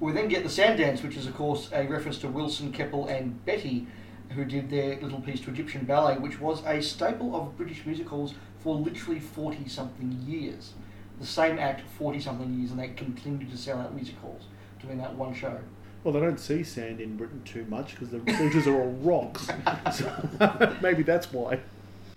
We 0.00 0.12
then 0.12 0.28
get 0.28 0.42
the 0.44 0.50
Sand 0.50 0.78
Dance, 0.78 1.02
which 1.02 1.16
is, 1.16 1.26
of 1.26 1.34
course, 1.34 1.70
a 1.72 1.86
reference 1.86 2.18
to 2.18 2.28
Wilson, 2.28 2.72
Keppel, 2.72 3.06
and 3.06 3.44
Betty, 3.44 3.86
who 4.30 4.44
did 4.44 4.70
their 4.70 5.00
little 5.00 5.20
piece 5.20 5.40
to 5.40 5.50
Egyptian 5.50 5.84
ballet, 5.84 6.18
which 6.18 6.40
was 6.40 6.62
a 6.66 6.80
staple 6.82 7.34
of 7.34 7.56
British 7.56 7.84
musicals 7.86 8.34
for 8.60 8.76
literally 8.76 9.20
40 9.20 9.68
something 9.68 10.22
years. 10.26 10.74
The 11.18 11.26
same 11.26 11.58
act 11.58 11.82
40 11.98 12.20
something 12.20 12.54
years, 12.58 12.70
and 12.70 12.78
they 12.78 12.88
continued 12.88 13.50
to 13.50 13.56
sell 13.56 13.78
out 13.78 13.94
music 13.94 14.16
halls 14.18 14.42
doing 14.80 14.98
that 14.98 15.14
one 15.14 15.34
show. 15.34 15.58
Well, 16.04 16.14
they 16.14 16.20
don't 16.20 16.38
see 16.38 16.62
sand 16.62 17.00
in 17.00 17.16
Britain 17.16 17.42
too 17.44 17.64
much 17.68 17.92
because 17.92 18.10
the 18.10 18.18
beaches 18.18 18.68
are 18.68 18.80
all 18.80 18.92
rocks. 19.00 19.48
So 19.92 20.76
maybe 20.80 21.02
that's 21.02 21.32
why. 21.32 21.58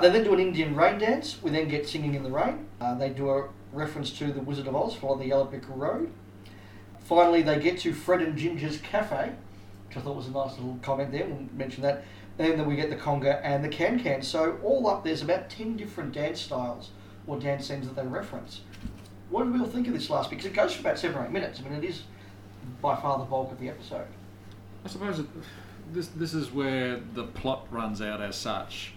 They 0.01 0.09
then 0.09 0.23
do 0.23 0.33
an 0.33 0.39
Indian 0.39 0.75
rain 0.75 0.97
dance. 0.97 1.41
We 1.41 1.51
then 1.51 1.67
get 1.67 1.87
Singing 1.87 2.15
in 2.15 2.23
the 2.23 2.31
Rain. 2.31 2.67
Uh, 2.79 2.95
they 2.95 3.09
do 3.09 3.29
a 3.29 3.49
reference 3.71 4.11
to 4.17 4.31
The 4.31 4.41
Wizard 4.41 4.67
of 4.67 4.75
Oz, 4.75 4.95
follow 4.95 5.17
the 5.17 5.27
Yellow 5.27 5.45
Brick 5.45 5.63
Road. 5.69 6.11
Finally, 7.03 7.41
they 7.43 7.59
get 7.59 7.79
to 7.79 7.93
Fred 7.93 8.21
and 8.21 8.37
Ginger's 8.37 8.77
Cafe, 8.77 9.33
which 9.87 9.97
I 9.97 10.01
thought 10.01 10.15
was 10.15 10.27
a 10.27 10.31
nice 10.31 10.51
little 10.57 10.79
comment 10.81 11.11
there. 11.11 11.25
We'll 11.25 11.47
mention 11.53 11.83
that. 11.83 12.03
And 12.39 12.59
then 12.59 12.67
we 12.67 12.75
get 12.75 12.89
the 12.89 12.95
conga 12.95 13.39
and 13.43 13.63
the 13.63 13.69
can 13.69 13.99
can. 13.99 14.21
So 14.21 14.57
all 14.63 14.87
up, 14.87 15.03
there's 15.03 15.21
about 15.21 15.49
10 15.49 15.77
different 15.77 16.13
dance 16.13 16.41
styles 16.41 16.91
or 17.27 17.39
dance 17.39 17.67
scenes 17.67 17.87
that 17.87 17.95
they 17.95 18.07
reference. 18.07 18.61
What 19.29 19.43
did 19.43 19.53
we 19.53 19.59
all 19.59 19.67
think 19.67 19.87
of 19.87 19.93
this 19.93 20.09
last? 20.09 20.29
Because 20.29 20.45
it 20.45 20.53
goes 20.53 20.73
for 20.73 20.81
about 20.81 20.97
seven 20.97 21.17
or 21.17 21.25
eight 21.25 21.31
minutes. 21.31 21.59
I 21.59 21.69
mean, 21.69 21.83
it 21.83 21.87
is 21.87 22.03
by 22.81 22.95
far 22.95 23.17
the 23.17 23.25
bulk 23.25 23.51
of 23.51 23.59
the 23.59 23.69
episode. 23.69 24.07
I 24.83 24.87
suppose 24.89 25.19
it, 25.19 25.25
this 25.93 26.07
this 26.07 26.33
is 26.33 26.51
where 26.51 26.99
the 27.13 27.23
plot 27.23 27.67
runs 27.71 28.01
out 28.01 28.21
as 28.21 28.35
such, 28.35 28.93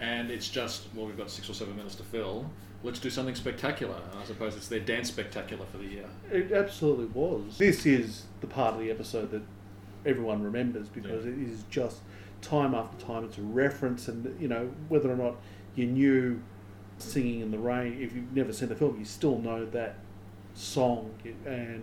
and 0.00 0.30
it's 0.30 0.48
just 0.48 0.84
well, 0.94 1.06
we've 1.06 1.16
got 1.16 1.30
six 1.30 1.48
or 1.50 1.54
seven 1.54 1.76
minutes 1.76 1.94
to 1.96 2.02
fill. 2.02 2.50
Let's 2.82 2.98
do 3.00 3.10
something 3.10 3.34
spectacular. 3.34 3.96
I 4.20 4.24
suppose 4.24 4.54
it's 4.56 4.68
their 4.68 4.80
dance 4.80 5.08
spectacular 5.08 5.64
for 5.66 5.78
the 5.78 5.86
year. 5.86 6.04
It 6.30 6.52
absolutely 6.52 7.06
was. 7.06 7.58
This 7.58 7.86
is 7.86 8.24
the 8.40 8.46
part 8.46 8.74
of 8.74 8.80
the 8.80 8.90
episode 8.90 9.30
that 9.32 9.42
everyone 10.04 10.42
remembers 10.42 10.88
because 10.88 11.24
Yeah. 11.24 11.32
it 11.32 11.38
is 11.38 11.64
just 11.70 11.98
time 12.42 12.74
after 12.74 13.04
time. 13.04 13.24
It's 13.24 13.38
a 13.38 13.42
reference, 13.42 14.06
and 14.08 14.38
you 14.40 14.46
know 14.48 14.70
whether 14.88 15.10
or 15.10 15.16
not 15.16 15.36
you 15.74 15.86
knew 15.86 16.40
"Singing 16.98 17.40
in 17.40 17.50
the 17.50 17.58
Rain," 17.58 17.94
if 18.00 18.14
you've 18.14 18.32
never 18.34 18.52
seen 18.52 18.68
the 18.68 18.76
film, 18.76 18.98
you 18.98 19.04
still 19.04 19.38
know 19.38 19.64
that 19.66 19.96
song 20.54 21.10
and 21.44 21.82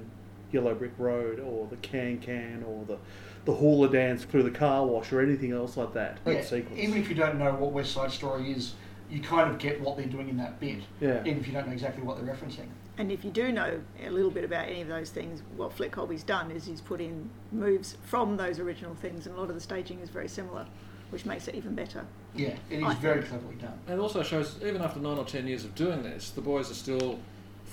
Yellow 0.51 0.73
Brick 0.75 0.93
Road 0.97 1.39
or 1.39 1.67
the 1.67 1.75
Can 1.77 2.19
Can 2.19 2.63
or 2.63 2.85
the 2.85 2.97
the 3.45 3.53
hula 3.53 3.89
dance 3.89 4.23
through 4.23 4.43
the 4.43 4.51
car 4.51 4.85
wash 4.85 5.11
or 5.11 5.21
anything 5.21 5.51
else 5.51 5.75
like 5.75 5.93
that. 5.93 6.23
Great 6.23 6.37
Yeah, 6.37 6.43
sequence. 6.43 6.79
Even 6.79 6.97
if 6.97 7.09
you 7.09 7.15
don't 7.15 7.37
know 7.37 7.53
what 7.53 7.71
West 7.71 7.91
Side 7.91 8.11
Story 8.11 8.51
is, 8.51 8.73
you 9.09 9.19
kind 9.21 9.49
of 9.51 9.59
get 9.59 9.81
what 9.81 9.97
they're 9.97 10.05
doing 10.05 10.29
in 10.29 10.37
that 10.37 10.59
bit, 10.59 10.79
Yeah. 11.01 11.21
even 11.25 11.39
if 11.39 11.47
you 11.47 11.53
don't 11.53 11.67
know 11.67 11.73
exactly 11.73 12.03
what 12.03 12.17
they're 12.23 12.33
referencing. 12.33 12.67
And 12.97 13.11
if 13.11 13.25
you 13.25 13.31
do 13.31 13.51
know 13.51 13.81
a 14.05 14.09
little 14.09 14.31
bit 14.31 14.43
about 14.43 14.67
any 14.69 14.81
of 14.81 14.87
those 14.87 15.09
things, 15.09 15.41
what 15.57 15.73
Flick 15.73 15.91
Colby's 15.91 16.23
done 16.23 16.51
is 16.51 16.65
he's 16.65 16.79
put 16.81 17.01
in 17.01 17.29
moves 17.51 17.97
from 18.03 18.37
those 18.37 18.59
original 18.59 18.95
things, 18.95 19.25
and 19.27 19.35
a 19.35 19.39
lot 19.39 19.49
of 19.49 19.55
the 19.55 19.61
staging 19.61 19.99
is 19.99 20.09
very 20.09 20.27
similar, 20.27 20.65
which 21.09 21.25
makes 21.25 21.47
it 21.47 21.55
even 21.55 21.73
better. 21.75 22.05
Yeah, 22.35 22.55
it 22.69 22.79
is 22.79 22.83
I 22.83 22.93
very 22.95 23.21
think- 23.21 23.29
cleverly 23.31 23.55
done. 23.55 23.77
And 23.87 23.99
it 23.99 24.01
also 24.01 24.23
shows 24.23 24.57
even 24.65 24.81
after 24.81 24.99
nine 24.99 25.17
or 25.17 25.25
ten 25.25 25.47
years 25.47 25.65
of 25.65 25.75
doing 25.75 26.01
this, 26.03 26.29
the 26.31 26.41
boys 26.41 26.71
are 26.71 26.75
still 26.75 27.19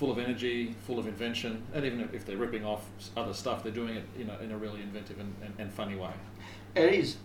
full 0.01 0.11
of 0.11 0.19
energy, 0.19 0.75
full 0.87 0.99
of 0.99 1.07
invention, 1.07 1.63
and 1.75 1.85
even 1.85 2.09
if 2.15 2.25
they're 2.25 2.39
ripping 2.39 2.65
off 2.65 2.89
other 3.19 3.35
stuff, 3.35 3.63
they're 3.63 3.71
doing 3.71 3.97
it 3.97 4.05
you 4.19 4.25
know 4.25 4.35
in 4.43 4.51
a 4.51 4.57
really 4.57 4.81
inventive 4.81 5.21
and, 5.21 5.35
and, 5.45 5.53
and 5.59 5.71
funny 5.71 5.95
way. 5.95 6.11
It 6.75 6.95
is. 6.95 7.19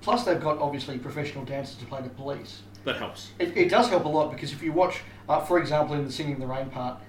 Plus, 0.00 0.24
they've 0.24 0.40
got 0.40 0.58
obviously 0.58 0.96
professional 0.96 1.44
dancers 1.44 1.74
to 1.78 1.86
play 1.86 2.00
the 2.02 2.08
police. 2.10 2.62
That 2.84 2.96
helps. 2.96 3.30
It, 3.40 3.56
it 3.56 3.68
does 3.68 3.88
help 3.88 4.04
a 4.04 4.08
lot 4.08 4.30
because 4.30 4.52
if 4.52 4.62
you 4.62 4.72
watch, 4.72 5.00
uh, 5.28 5.40
for 5.40 5.58
example, 5.58 5.96
in 5.96 6.04
the 6.04 6.12
Singing 6.12 6.34
in 6.34 6.40
the 6.40 6.46
Rain 6.46 6.70
part, 6.70 7.00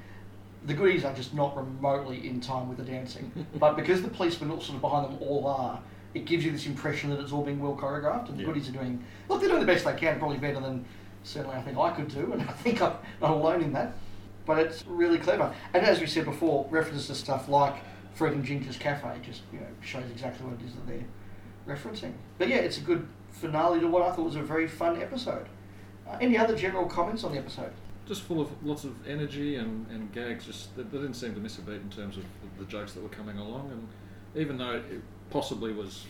the 0.65 0.73
goodies 0.73 1.05
are 1.05 1.13
just 1.13 1.35
not 1.35 1.55
remotely 1.55 2.27
in 2.27 2.41
time 2.41 2.67
with 2.67 2.79
the 2.79 2.83
dancing. 2.83 3.31
but 3.59 3.75
because 3.75 4.01
the 4.01 4.07
policemen 4.09 4.49
all 4.49 4.59
sort 4.59 4.77
of 4.77 4.81
behind 4.81 5.05
them 5.05 5.17
all 5.21 5.45
are, 5.45 5.79
it 6.15 6.25
gives 6.25 6.43
you 6.43 6.51
this 6.51 6.65
impression 6.65 7.11
that 7.11 7.19
it's 7.19 7.31
all 7.31 7.43
being 7.43 7.59
well 7.59 7.75
choreographed, 7.75 8.29
and 8.29 8.39
the 8.39 8.41
Yeah. 8.41 8.47
goodies 8.47 8.69
are 8.69 8.73
doing. 8.73 9.03
Look, 9.29 9.39
they're 9.39 9.49
doing 9.49 9.61
the 9.61 9.71
best 9.71 9.85
they 9.85 9.93
can, 9.93 10.17
probably 10.17 10.39
better 10.39 10.59
than 10.59 10.83
certainly 11.23 11.55
I 11.55 11.61
think 11.61 11.77
I 11.77 11.91
could 11.91 12.07
do, 12.07 12.33
and 12.33 12.41
I 12.41 12.53
think 12.53 12.81
I'm 12.81 12.93
not 13.21 13.31
alone 13.31 13.61
in 13.61 13.73
that. 13.73 13.93
But 14.45 14.59
it's 14.59 14.85
really 14.87 15.19
clever, 15.19 15.53
and 15.73 15.85
as 15.85 15.99
we 15.99 16.07
said 16.07 16.25
before, 16.25 16.67
references 16.69 17.07
to 17.07 17.15
stuff 17.15 17.47
like 17.47 17.75
Fred 18.13 18.33
and 18.33 18.43
Ginger's 18.43 18.77
Cafe 18.77 19.19
just 19.23 19.41
you 19.53 19.59
know 19.59 19.67
shows 19.81 20.09
exactly 20.11 20.45
what 20.45 20.59
it 20.59 20.65
is 20.65 20.73
that 20.73 20.87
they're 20.87 21.75
referencing. 21.75 22.13
But 22.37 22.47
yeah, 22.49 22.57
it's 22.57 22.77
a 22.77 22.81
good 22.81 23.07
finale 23.31 23.79
to 23.79 23.87
what 23.87 24.03
I 24.03 24.11
thought 24.11 24.25
was 24.25 24.35
a 24.35 24.41
very 24.41 24.67
fun 24.67 25.01
episode. 25.01 25.47
Uh, 26.07 26.17
any 26.19 26.37
other 26.37 26.55
general 26.55 26.85
comments 26.85 27.23
on 27.23 27.31
the 27.31 27.37
episode? 27.37 27.71
Just 28.07 28.23
full 28.23 28.41
of 28.41 28.49
lots 28.65 28.83
of 28.83 29.07
energy 29.07 29.55
and, 29.55 29.87
and 29.89 30.11
gags. 30.11 30.45
Just 30.45 30.75
they, 30.75 30.83
they 30.83 30.97
didn't 30.97 31.13
seem 31.13 31.33
to 31.35 31.39
miss 31.39 31.57
a 31.57 31.61
beat 31.61 31.75
in 31.75 31.89
terms 31.89 32.17
of 32.17 32.23
the, 32.57 32.65
jokes 32.65 32.93
that 32.93 33.03
were 33.03 33.09
coming 33.09 33.37
along. 33.37 33.71
And 33.71 33.87
even 34.41 34.57
though 34.57 34.73
it 34.73 35.01
possibly 35.29 35.71
was 35.71 36.05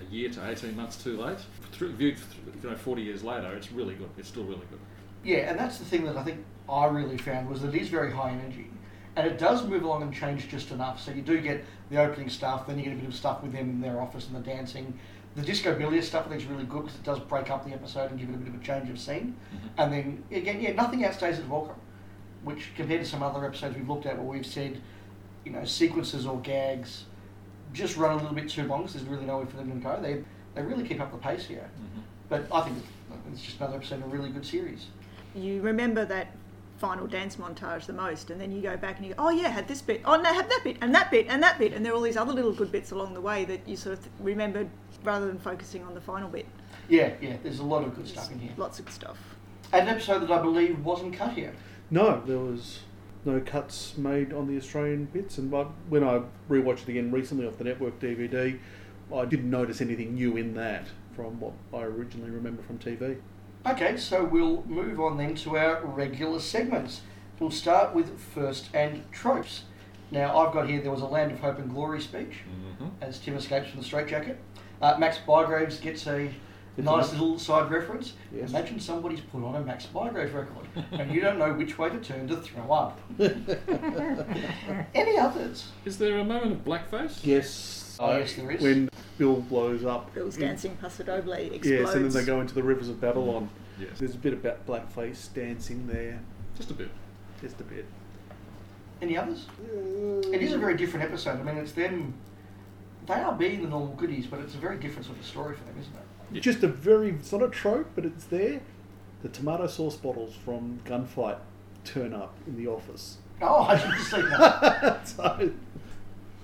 a 0.00 0.14
year 0.14 0.28
to 0.30 0.50
eighteen 0.50 0.76
months 0.76 1.02
too 1.02 1.18
late, 1.20 1.38
through, 1.72 1.92
viewed 1.92 2.18
you 2.62 2.70
know 2.70 2.76
forty 2.76 3.02
years 3.02 3.24
later, 3.24 3.54
it's 3.54 3.72
really 3.72 3.94
good. 3.94 4.10
It's 4.18 4.28
still 4.28 4.44
really 4.44 4.66
good. 4.70 4.80
Yeah, 5.24 5.50
and 5.50 5.58
that's 5.58 5.78
the 5.78 5.84
thing 5.84 6.04
that 6.04 6.16
I 6.16 6.22
think 6.22 6.44
I 6.68 6.86
really 6.86 7.18
found 7.18 7.48
was 7.48 7.62
that 7.62 7.74
it 7.74 7.80
is 7.80 7.88
very 7.88 8.12
high 8.12 8.30
energy. 8.30 8.70
And 9.16 9.26
it 9.26 9.38
does 9.38 9.64
move 9.64 9.82
along 9.82 10.02
and 10.02 10.12
change 10.12 10.48
just 10.48 10.70
enough. 10.70 11.00
So 11.02 11.10
you 11.10 11.22
do 11.22 11.40
get 11.40 11.64
the 11.90 12.02
opening 12.02 12.28
stuff, 12.28 12.66
then 12.66 12.78
you 12.78 12.84
get 12.84 12.92
a 12.92 12.96
bit 12.96 13.08
of 13.08 13.14
stuff 13.14 13.42
with 13.42 13.52
them 13.52 13.70
in 13.70 13.80
their 13.80 14.00
office 14.00 14.26
and 14.26 14.36
the 14.36 14.40
dancing. 14.40 14.98
The 15.36 15.42
disco 15.42 15.74
bilious 15.74 16.06
stuff 16.06 16.26
I 16.26 16.30
think 16.30 16.42
is 16.42 16.46
really 16.46 16.64
good 16.64 16.82
because 16.84 16.96
it 16.98 17.02
does 17.02 17.20
break 17.20 17.50
up 17.50 17.64
the 17.64 17.72
episode 17.72 18.10
and 18.10 18.20
give 18.20 18.28
it 18.28 18.34
a 18.34 18.38
bit 18.38 18.48
of 18.48 18.60
a 18.60 18.64
change 18.64 18.90
of 18.90 18.98
scene. 18.98 19.36
Mm-hmm. 19.54 19.66
And 19.78 19.92
then 19.92 20.24
again, 20.30 20.60
yeah, 20.60 20.72
nothing 20.72 21.00
outstays 21.00 21.38
its 21.38 21.48
welcome. 21.48 21.76
Which 22.44 22.72
compared 22.76 23.02
to 23.02 23.06
some 23.06 23.22
other 23.22 23.44
episodes 23.44 23.76
we've 23.76 23.88
looked 23.88 24.06
at 24.06 24.16
where 24.16 24.26
we've 24.26 24.46
said, 24.46 24.80
you 25.44 25.52
know, 25.52 25.64
sequences 25.64 26.26
or 26.26 26.38
gags 26.40 27.04
just 27.72 27.96
run 27.96 28.12
a 28.12 28.16
little 28.16 28.34
bit 28.34 28.48
too 28.48 28.64
long 28.64 28.82
because 28.82 28.94
there's 28.94 29.06
really 29.06 29.26
nowhere 29.26 29.46
for 29.46 29.56
them 29.56 29.70
to 29.70 29.76
go. 29.76 29.98
They 30.00 30.22
they 30.54 30.62
really 30.62 30.86
keep 30.86 31.00
up 31.00 31.10
the 31.10 31.18
pace 31.18 31.46
here. 31.46 31.68
Mm-hmm. 31.78 32.00
But 32.28 32.46
I 32.52 32.62
think 32.62 32.78
it's 33.32 33.42
just 33.42 33.58
another 33.60 33.76
episode 33.76 34.02
of 34.02 34.04
a 34.04 34.08
really 34.08 34.30
good 34.30 34.44
series. 34.44 34.86
You 35.36 35.60
remember 35.60 36.04
that 36.06 36.28
final 36.78 37.06
dance 37.06 37.36
montage 37.36 37.86
the 37.86 37.92
most, 37.92 38.30
and 38.30 38.40
then 38.40 38.52
you 38.52 38.60
go 38.60 38.76
back 38.76 38.96
and 38.96 39.06
you 39.06 39.14
go, 39.14 39.24
oh 39.26 39.30
yeah, 39.30 39.48
had 39.48 39.68
this 39.68 39.82
bit, 39.82 40.02
oh 40.04 40.16
no, 40.16 40.32
had 40.32 40.48
that 40.48 40.60
bit, 40.64 40.76
and 40.80 40.94
that 40.94 41.10
bit, 41.10 41.26
and 41.28 41.42
that 41.42 41.58
bit, 41.58 41.72
and 41.72 41.84
there 41.84 41.92
are 41.92 41.96
all 41.96 42.02
these 42.02 42.16
other 42.16 42.32
little 42.32 42.52
good 42.52 42.70
bits 42.72 42.90
along 42.90 43.14
the 43.14 43.20
way 43.20 43.44
that 43.44 43.66
you 43.66 43.76
sort 43.76 43.98
of 43.98 44.08
remembered 44.20 44.68
rather 45.04 45.26
than 45.26 45.38
focusing 45.38 45.82
on 45.84 45.94
the 45.94 46.00
final 46.00 46.28
bit. 46.28 46.46
Yeah, 46.88 47.12
yeah, 47.20 47.36
there's 47.42 47.60
a 47.60 47.64
lot 47.64 47.84
of 47.84 47.94
good 47.94 48.08
stuff 48.08 48.30
in 48.30 48.38
here. 48.38 48.52
Lots 48.56 48.78
of 48.78 48.86
good 48.86 48.94
stuff. 48.94 49.18
An 49.72 49.88
episode 49.88 50.20
that 50.20 50.30
I 50.30 50.40
believe 50.40 50.84
wasn't 50.84 51.14
cut 51.14 51.32
here. 51.32 51.54
No, 51.90 52.22
there 52.24 52.38
was 52.38 52.80
no 53.24 53.40
cuts 53.40 53.96
made 53.96 54.32
on 54.32 54.46
the 54.46 54.56
Australian 54.56 55.06
bits, 55.06 55.38
and 55.38 55.50
but 55.50 55.68
when 55.88 56.04
I 56.04 56.22
rewatched 56.48 56.82
it 56.82 56.90
again 56.90 57.10
recently 57.10 57.46
off 57.46 57.58
the 57.58 57.64
network 57.64 57.98
DVD, 57.98 58.58
I 59.14 59.24
didn't 59.24 59.50
notice 59.50 59.80
anything 59.80 60.14
new 60.14 60.36
in 60.36 60.54
that 60.54 60.86
from 61.14 61.40
what 61.40 61.52
I 61.72 61.82
originally 61.82 62.30
remember 62.30 62.62
from 62.62 62.78
TV. 62.78 63.18
Okay, 63.68 63.96
so 63.96 64.24
we'll 64.24 64.62
move 64.66 65.00
on 65.00 65.16
then 65.16 65.34
to 65.36 65.56
our 65.56 65.84
regular 65.84 66.38
segments. 66.40 67.00
We'll 67.40 67.50
start 67.50 67.94
with 67.94 68.18
first 68.20 68.68
and 68.72 69.10
tropes. 69.12 69.62
Now, 70.10 70.38
I've 70.38 70.52
got 70.52 70.68
here 70.68 70.80
there 70.80 70.92
was 70.92 71.00
a 71.02 71.06
Land 71.06 71.32
of 71.32 71.40
Hope 71.40 71.58
and 71.58 71.68
Glory 71.70 72.00
speech 72.00 72.34
Mm-hmm. 72.48 72.86
as 73.00 73.18
Tim 73.18 73.34
escapes 73.36 73.70
from 73.70 73.80
the 73.80 73.84
straitjacket. 73.86 74.38
Uh, 74.82 74.96
Max 74.98 75.18
Bygraves 75.26 75.80
gets 75.80 76.06
a 76.06 76.30
nice 76.76 77.10
little 77.12 77.38
side 77.38 77.70
reference. 77.70 78.12
Yes. 78.34 78.50
Imagine 78.50 78.78
somebody's 78.78 79.20
put 79.20 79.42
on 79.42 79.56
a 79.56 79.60
Max 79.62 79.86
Bygraves 79.86 80.34
record 80.34 80.66
and 80.92 81.10
you 81.10 81.20
don't 81.22 81.38
know 81.38 81.52
which 81.54 81.78
way 81.78 81.88
to 81.88 81.98
turn 81.98 82.28
to 82.28 82.36
throw 82.36 82.70
up. 82.70 83.00
Any 84.94 85.16
others? 85.18 85.68
Is 85.86 85.96
there 85.96 86.18
a 86.18 86.24
moment 86.24 86.52
of 86.52 86.64
blackface? 86.64 87.18
Yes, 87.24 87.48
Oh, 87.98 88.12
uh, 88.12 88.18
yes, 88.18 88.34
there 88.34 88.50
is. 88.50 88.60
When 88.62 88.88
Bill 89.18 89.40
blows 89.40 89.84
up. 89.84 90.12
Bill's 90.14 90.36
dancing 90.36 90.76
Paso 90.76 91.02
Doble 91.04 91.32
explodes. 91.32 91.66
Yes, 91.66 91.94
and 91.94 92.04
then 92.04 92.12
they 92.12 92.24
go 92.24 92.40
into 92.40 92.54
the 92.54 92.62
rivers 92.62 92.88
of 92.88 93.00
Babylon. 93.00 93.48
Mm. 93.78 93.82
Yes. 93.88 93.98
There's 93.98 94.14
a 94.14 94.18
bit 94.18 94.32
about 94.32 94.66
blackface 94.66 95.32
dancing 95.34 95.86
there, 95.86 96.20
Just 96.56 96.70
a 96.70 96.74
bit. 96.74 96.88
just 97.40 97.60
a 97.60 97.64
bit. 97.64 97.84
Any 99.02 99.16
others? 99.18 99.46
It 100.32 100.42
is 100.42 100.52
a 100.52 100.58
very 100.58 100.76
different 100.76 101.04
episode. 101.04 101.38
I 101.38 101.42
mean, 101.42 101.56
it's 101.58 101.72
them. 101.72 102.14
They 103.06 103.14
are 103.14 103.34
being 103.34 103.62
the 103.62 103.68
normal 103.68 103.94
goodies, 103.94 104.26
but 104.26 104.40
it's 104.40 104.54
a 104.54 104.58
very 104.58 104.78
different 104.78 105.04
sort 105.06 105.18
of 105.18 105.24
story 105.26 105.54
for 105.54 105.64
them, 105.64 105.74
isn't 105.78 105.94
it? 105.94 106.00
Yeah. 106.32 106.40
Just 106.40 106.62
a 106.62 106.68
very, 106.68 107.10
it's 107.10 107.30
not 107.30 107.42
a 107.42 107.48
trope, 107.48 107.88
but 107.94 108.04
it's 108.06 108.24
there. 108.24 108.60
The 109.22 109.28
tomato 109.28 109.66
sauce 109.66 109.96
bottles 109.96 110.34
from 110.34 110.80
Gunfight 110.84 111.38
turn 111.84 112.12
up 112.14 112.34
in 112.46 112.56
the 112.56 112.66
office. 112.66 113.18
Oh, 113.42 113.64
I 113.64 113.76
didn't 113.76 113.98
see 113.98 114.22
that. 114.22 115.06
so, 115.08 115.50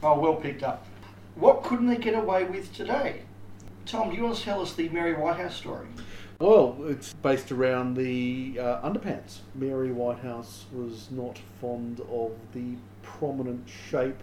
Oh, 0.03 0.19
well 0.21 0.35
picked 0.37 0.63
up. 0.63 0.87
What 1.35 1.63
couldn't 1.63 1.87
they 1.87 1.97
get 1.97 2.15
away 2.15 2.45
with 2.45 2.75
today? 2.75 3.23
Tom, 3.87 4.11
do 4.11 4.17
you 4.17 4.23
want 4.23 4.37
to 4.37 4.43
tell 4.43 4.61
us 4.61 4.75
the 4.75 4.89
Mary 4.91 5.15
Whitehouse 5.15 5.57
story? 5.57 5.87
well, 6.39 6.77
it's 6.87 7.13
based 7.15 7.53
around 7.53 7.95
the 7.95 8.59
uh, 8.59 8.89
underpants. 8.89 9.39
Mary 9.55 9.93
Whitehouse 9.93 10.65
was 10.73 11.09
not 11.11 11.39
fond 11.61 12.01
of 12.11 12.33
the 12.53 12.77
prominent 13.03 13.69
shape 13.69 14.19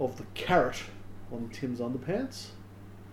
of 0.00 0.16
the 0.16 0.24
carrot 0.34 0.82
on 1.32 1.48
Tim's 1.52 1.80
underpants. 1.80 2.48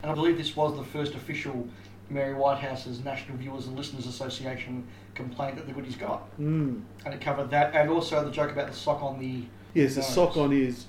And 0.02 0.12
I 0.12 0.16
believe 0.16 0.38
this 0.38 0.56
was 0.56 0.76
the 0.76 0.84
first 0.84 1.14
official 1.14 1.68
Mary 2.10 2.34
Whitehouse's 2.34 3.04
National 3.04 3.38
Viewers 3.38 3.68
and 3.68 3.78
Listeners 3.78 4.08
Association 4.08 4.88
complaint 5.14 5.56
that 5.58 5.68
the 5.68 5.74
goodies 5.74 5.96
got. 5.96 6.28
Mm. 6.40 6.82
And 7.06 7.14
it 7.14 7.22
covered 7.22 7.50
that, 7.52 7.74
and 7.76 7.90
also 7.90 8.24
the 8.24 8.32
joke 8.32 8.52
about 8.52 8.68
the 8.68 8.74
sock 8.76 9.02
on 9.02 9.20
the. 9.20 9.44
Yes, 9.74 9.96
the 9.96 10.04
sock 10.04 10.38
on 10.38 10.52
his 10.52 10.86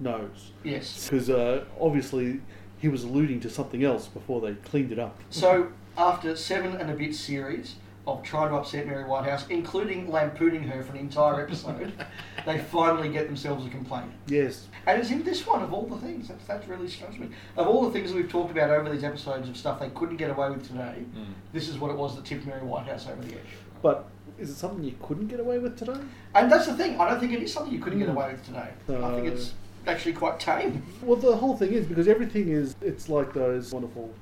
nose. 0.00 0.52
Yes. 0.64 1.08
Because 1.08 1.30
uh, 1.30 1.64
obviously 1.80 2.40
he 2.78 2.88
was 2.88 3.04
alluding 3.04 3.40
to 3.40 3.50
something 3.50 3.84
else 3.84 4.06
before 4.08 4.40
they 4.40 4.54
cleaned 4.54 4.92
it 4.92 4.98
up. 4.98 5.18
So, 5.30 5.68
after 5.98 6.36
seven 6.36 6.76
and 6.76 6.90
a 6.90 6.94
bit 6.94 7.14
series 7.14 7.76
of 8.06 8.22
trying 8.22 8.50
to 8.50 8.54
upset 8.56 8.86
Mary 8.86 9.02
Whitehouse, 9.04 9.46
including 9.48 10.10
lampooning 10.12 10.62
her 10.62 10.82
for 10.84 10.92
an 10.92 10.98
entire 10.98 11.42
episode, 11.42 11.92
they 12.46 12.58
finally 12.58 13.08
get 13.08 13.26
themselves 13.26 13.66
a 13.66 13.70
complaint. 13.70 14.12
Yes. 14.28 14.68
And 14.86 15.00
it's 15.00 15.10
in 15.10 15.24
this 15.24 15.44
one 15.46 15.62
of 15.62 15.72
all 15.72 15.86
the 15.86 15.96
things. 15.96 16.28
That's, 16.28 16.44
that's 16.46 16.68
really 16.68 16.88
strange 16.88 17.18
me. 17.18 17.28
Of 17.56 17.66
all 17.66 17.82
the 17.84 17.90
things 17.90 18.10
that 18.12 18.16
we've 18.16 18.30
talked 18.30 18.52
about 18.52 18.70
over 18.70 18.88
these 18.90 19.02
episodes 19.02 19.48
of 19.48 19.56
stuff 19.56 19.80
they 19.80 19.88
couldn't 19.88 20.18
get 20.18 20.30
away 20.30 20.50
with 20.50 20.66
today, 20.68 21.04
Mm. 21.16 21.24
this 21.52 21.68
is 21.68 21.78
what 21.78 21.90
it 21.90 21.96
was 21.96 22.14
that 22.14 22.24
tipped 22.24 22.46
Mary 22.46 22.60
Whitehouse 22.60 23.08
over 23.08 23.20
the 23.22 23.32
edge. 23.34 23.40
But 23.82 24.06
is 24.38 24.50
it 24.50 24.54
something 24.54 24.84
you 24.84 24.94
couldn't 25.02 25.26
get 25.28 25.40
away 25.40 25.58
with 25.58 25.76
today? 25.76 25.98
And 26.34 26.52
that's 26.52 26.66
the 26.66 26.74
thing. 26.76 27.00
I 27.00 27.08
don't 27.10 27.18
think 27.18 27.32
it 27.32 27.42
is 27.42 27.52
something 27.52 27.72
you 27.72 27.80
couldn't 27.80 27.98
get 27.98 28.08
away 28.10 28.30
with 28.32 28.44
today. 28.44 28.68
I 28.88 29.14
think 29.14 29.26
Uh, 29.26 29.32
it's 29.32 29.54
actually 29.86 30.12
quite 30.12 30.40
tame. 30.40 30.82
Well, 31.02 31.16
the 31.16 31.36
whole 31.36 31.56
thing 31.56 31.72
is 31.72 31.86
because 31.86 32.08
everything 32.08 32.48
is, 32.48 32.74
it's 32.80 33.08
like 33.08 33.32
those 33.32 33.72
wonderful, 33.72 34.12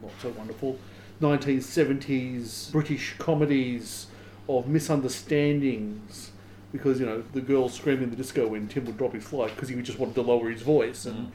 not 0.00 0.12
so 0.20 0.30
wonderful, 0.30 0.78
1970s 1.20 2.72
British 2.72 3.14
comedies 3.18 4.06
of 4.48 4.66
misunderstandings. 4.66 6.30
Because, 6.72 6.98
you 6.98 7.04
know, 7.04 7.22
the 7.34 7.42
girl 7.42 7.68
screaming 7.68 8.04
in 8.04 8.10
the 8.10 8.16
disco 8.16 8.46
when 8.48 8.66
Tim 8.66 8.86
would 8.86 8.96
drop 8.96 9.12
his 9.12 9.24
flight 9.24 9.54
because 9.54 9.68
he 9.68 9.80
just 9.82 9.98
wanted 9.98 10.14
to 10.14 10.22
lower 10.22 10.50
his 10.50 10.62
voice. 10.62 11.04
And 11.04 11.30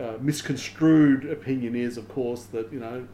uh, 0.00 0.12
misconstrued 0.20 1.28
opinion 1.28 1.74
is, 1.74 1.96
of 1.96 2.08
course, 2.08 2.44
that, 2.52 2.72
you 2.72 2.78
know, 2.78 3.06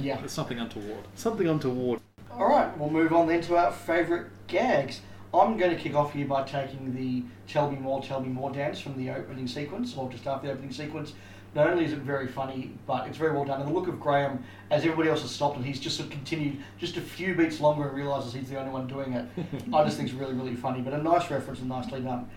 Yeah. 0.00 0.22
It's 0.24 0.32
something 0.32 0.58
untoward. 0.58 1.04
something 1.16 1.46
untoward. 1.46 2.00
All 2.32 2.48
right, 2.48 2.76
we'll 2.78 2.88
move 2.90 3.12
on 3.12 3.26
then 3.26 3.42
to 3.42 3.56
our 3.56 3.70
favourite 3.72 4.26
gags. 4.46 5.02
I'm 5.32 5.56
going 5.56 5.70
to 5.70 5.80
kick 5.80 5.94
off 5.94 6.12
here 6.12 6.26
by 6.26 6.42
taking 6.42 6.94
the 6.94 7.22
"Tell 7.46 7.70
Me 7.70 7.78
More, 7.78 8.02
Tell 8.02 8.20
Me 8.20 8.28
More" 8.28 8.50
dance 8.50 8.80
from 8.80 8.96
the 8.96 9.10
opening 9.10 9.46
sequence, 9.46 9.96
or 9.96 10.10
just 10.10 10.26
after 10.26 10.48
the 10.48 10.52
opening 10.52 10.72
sequence. 10.72 11.12
Not 11.54 11.68
only 11.68 11.84
is 11.84 11.92
it 11.92 11.98
very 11.98 12.28
funny, 12.28 12.72
but 12.86 13.08
it's 13.08 13.18
very 13.18 13.32
well 13.32 13.44
done. 13.44 13.60
And 13.60 13.68
the 13.68 13.74
look 13.74 13.88
of 13.88 13.98
Graham, 14.00 14.44
as 14.70 14.84
everybody 14.84 15.08
else 15.08 15.22
has 15.22 15.32
stopped, 15.32 15.56
and 15.56 15.64
he's 15.64 15.80
just 15.80 15.96
sort 15.96 16.08
of 16.08 16.12
continued 16.12 16.58
just 16.78 16.96
a 16.96 17.00
few 17.00 17.34
beats 17.34 17.60
longer 17.60 17.88
and 17.88 17.96
realises 17.96 18.32
he's 18.32 18.48
the 18.48 18.58
only 18.58 18.72
one 18.72 18.86
doing 18.86 19.14
it. 19.14 19.26
I 19.74 19.84
just 19.84 19.96
think 19.96 20.08
it's 20.08 20.18
really, 20.18 20.34
really 20.34 20.54
funny, 20.54 20.80
but 20.80 20.92
a 20.92 21.02
nice 21.02 21.28
reference 21.30 21.60
and 21.60 21.68
nicely 21.68 22.00
done. 22.00 22.28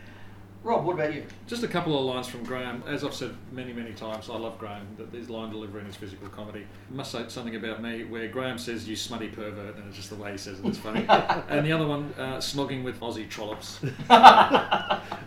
Rob, 0.63 0.85
what 0.85 0.93
about 0.93 1.13
you? 1.13 1.25
Just 1.45 1.63
a 1.63 1.67
couple 1.67 1.97
of 1.99 2.05
lines 2.05 2.27
from 2.27 2.43
Graham. 2.45 2.83
As 2.87 3.03
I've 3.03 3.13
said 3.13 3.35
many, 3.51 3.73
many 3.73 3.91
times, 3.91 4.29
I 4.29 4.37
love 4.37 4.57
Graham. 4.57 4.87
That 4.97 5.11
his 5.11 5.29
line 5.29 5.49
delivery 5.51 5.79
and 5.79 5.87
his 5.87 5.97
physical 5.97 6.29
comedy. 6.29 6.65
I 6.89 6.95
must 6.95 7.11
say 7.11 7.25
something 7.27 7.55
about 7.57 7.81
me 7.81 8.05
where 8.05 8.29
Graham 8.29 8.57
says 8.57 8.87
"you 8.87 8.95
smutty 8.95 9.27
pervert" 9.27 9.75
and 9.75 9.87
it's 9.87 9.97
just 9.97 10.09
the 10.09 10.15
way 10.15 10.31
he 10.31 10.37
says 10.37 10.59
it. 10.59 10.65
It's 10.65 10.77
funny. 10.77 11.05
and 11.49 11.65
the 11.65 11.71
other 11.73 11.85
one, 11.85 12.13
uh, 12.17 12.37
snogging 12.37 12.83
with 12.83 12.99
Aussie 13.01 13.29
trollops. 13.29 13.79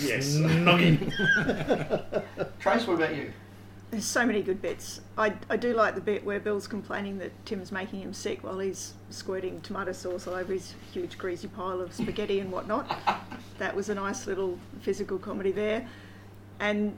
Yes. 0.00 0.34
Noggin. 0.36 1.10
Trace, 2.58 2.86
what 2.86 2.94
about 2.94 3.16
you? 3.16 3.32
There's 3.96 4.04
so 4.04 4.26
many 4.26 4.42
good 4.42 4.60
bits. 4.60 5.00
I, 5.16 5.32
I 5.48 5.56
do 5.56 5.72
like 5.72 5.94
the 5.94 6.02
bit 6.02 6.22
where 6.22 6.38
Bill's 6.38 6.66
complaining 6.66 7.16
that 7.20 7.32
Tim's 7.46 7.72
making 7.72 8.02
him 8.02 8.12
sick 8.12 8.44
while 8.44 8.58
he's 8.58 8.92
squirting 9.08 9.58
tomato 9.62 9.92
sauce 9.92 10.26
all 10.26 10.34
over 10.34 10.52
his 10.52 10.74
huge 10.92 11.16
greasy 11.16 11.48
pile 11.48 11.80
of 11.80 11.94
spaghetti 11.94 12.40
and 12.40 12.52
whatnot. 12.52 12.94
That 13.58 13.74
was 13.74 13.88
a 13.88 13.94
nice 13.94 14.26
little 14.26 14.58
physical 14.82 15.18
comedy 15.18 15.50
there. 15.50 15.88
And 16.60 16.94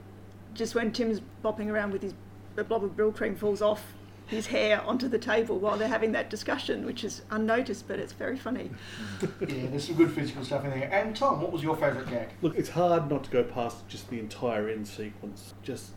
just 0.54 0.74
when 0.74 0.90
Tim's 0.90 1.20
bopping 1.44 1.68
around 1.68 1.92
with 1.92 2.02
his 2.02 2.14
the 2.56 2.64
blob 2.64 2.82
of 2.82 2.96
Brylcreem 2.96 3.38
falls 3.38 3.62
off 3.62 3.80
his 4.26 4.48
hair 4.48 4.82
onto 4.82 5.06
the 5.06 5.20
table 5.20 5.60
while 5.60 5.78
they're 5.78 5.86
having 5.86 6.10
that 6.12 6.30
discussion, 6.30 6.84
which 6.84 7.04
is 7.04 7.22
unnoticed, 7.30 7.86
but 7.86 8.00
it's 8.00 8.12
very 8.12 8.36
funny. 8.36 8.70
Yeah, 9.40 9.68
there's 9.68 9.86
some 9.86 9.94
good 9.94 10.10
physical 10.10 10.44
stuff 10.44 10.64
in 10.64 10.70
there. 10.70 10.90
And 10.92 11.14
Tom, 11.14 11.40
what 11.40 11.52
was 11.52 11.62
your 11.62 11.76
favourite 11.76 12.10
gag? 12.10 12.30
Look, 12.42 12.58
it's 12.58 12.70
hard 12.70 13.08
not 13.08 13.22
to 13.22 13.30
go 13.30 13.44
past 13.44 13.86
just 13.86 14.10
the 14.10 14.18
entire 14.18 14.68
end 14.68 14.88
sequence, 14.88 15.54
just 15.62 15.92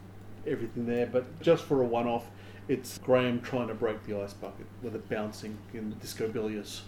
everything 0.48 0.86
there. 0.86 1.06
But 1.06 1.42
just 1.42 1.64
for 1.66 1.82
a 1.82 1.86
one-off, 1.86 2.26
it's 2.68 2.98
Graham 3.00 3.42
trying 3.42 3.68
to 3.68 3.74
break 3.74 4.04
the 4.06 4.22
ice 4.22 4.34
bucket 4.34 4.66
with 4.82 4.96
it 4.96 5.10
bouncing 5.10 5.58
in 5.74 5.92
Disco 6.00 6.28
Bilious. 6.28 6.82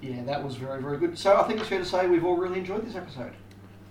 Yeah, 0.00 0.22
that 0.24 0.42
was 0.42 0.56
very, 0.56 0.82
very 0.82 0.98
good. 0.98 1.18
So 1.18 1.36
I 1.36 1.44
think 1.44 1.60
it's 1.60 1.68
fair 1.68 1.78
to 1.78 1.84
say 1.84 2.06
we've 2.06 2.24
all 2.24 2.36
really 2.36 2.58
enjoyed 2.58 2.86
this 2.86 2.96
episode. 2.96 3.32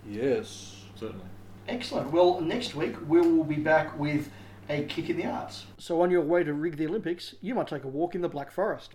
Yes. 0.06 0.84
Certainly. 0.94 1.26
Excellent. 1.68 2.10
Well, 2.10 2.40
next 2.40 2.74
week 2.74 2.96
we 3.08 3.20
will 3.20 3.44
be 3.44 3.56
back 3.56 3.98
with 3.98 4.30
a 4.68 4.84
kick 4.84 5.10
in 5.10 5.16
the 5.16 5.26
arts. 5.26 5.66
So 5.78 6.00
on 6.02 6.10
your 6.10 6.20
way 6.22 6.44
to 6.44 6.52
rig 6.52 6.76
the 6.76 6.86
Olympics, 6.86 7.34
you 7.40 7.54
might 7.54 7.68
take 7.68 7.84
a 7.84 7.88
walk 7.88 8.14
in 8.14 8.20
the 8.20 8.28
Black 8.28 8.50
Forest. 8.50 8.94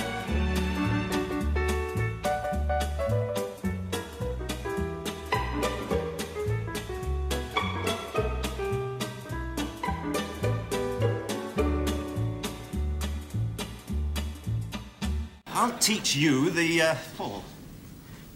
Teach 15.95 16.15
you 16.15 16.49
the, 16.51 16.81
uh, 16.81 16.95
oh, 17.19 17.43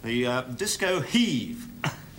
the 0.04 0.26
uh, 0.26 0.42
disco 0.42 1.00
heave. 1.00 1.66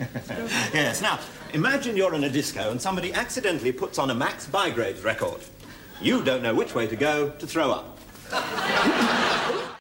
yes, 0.74 1.00
now, 1.00 1.20
imagine 1.52 1.96
you're 1.96 2.12
in 2.14 2.24
a 2.24 2.28
disco 2.28 2.72
and 2.72 2.82
somebody 2.82 3.14
accidentally 3.14 3.70
puts 3.70 4.00
on 4.00 4.10
a 4.10 4.14
Max 4.14 4.48
Bygraves 4.48 5.04
record. 5.04 5.40
You 6.00 6.24
don't 6.24 6.42
know 6.42 6.56
which 6.56 6.74
way 6.74 6.88
to 6.88 6.96
go 6.96 7.30
to 7.30 7.46
throw 7.46 7.70
up. 7.70 7.98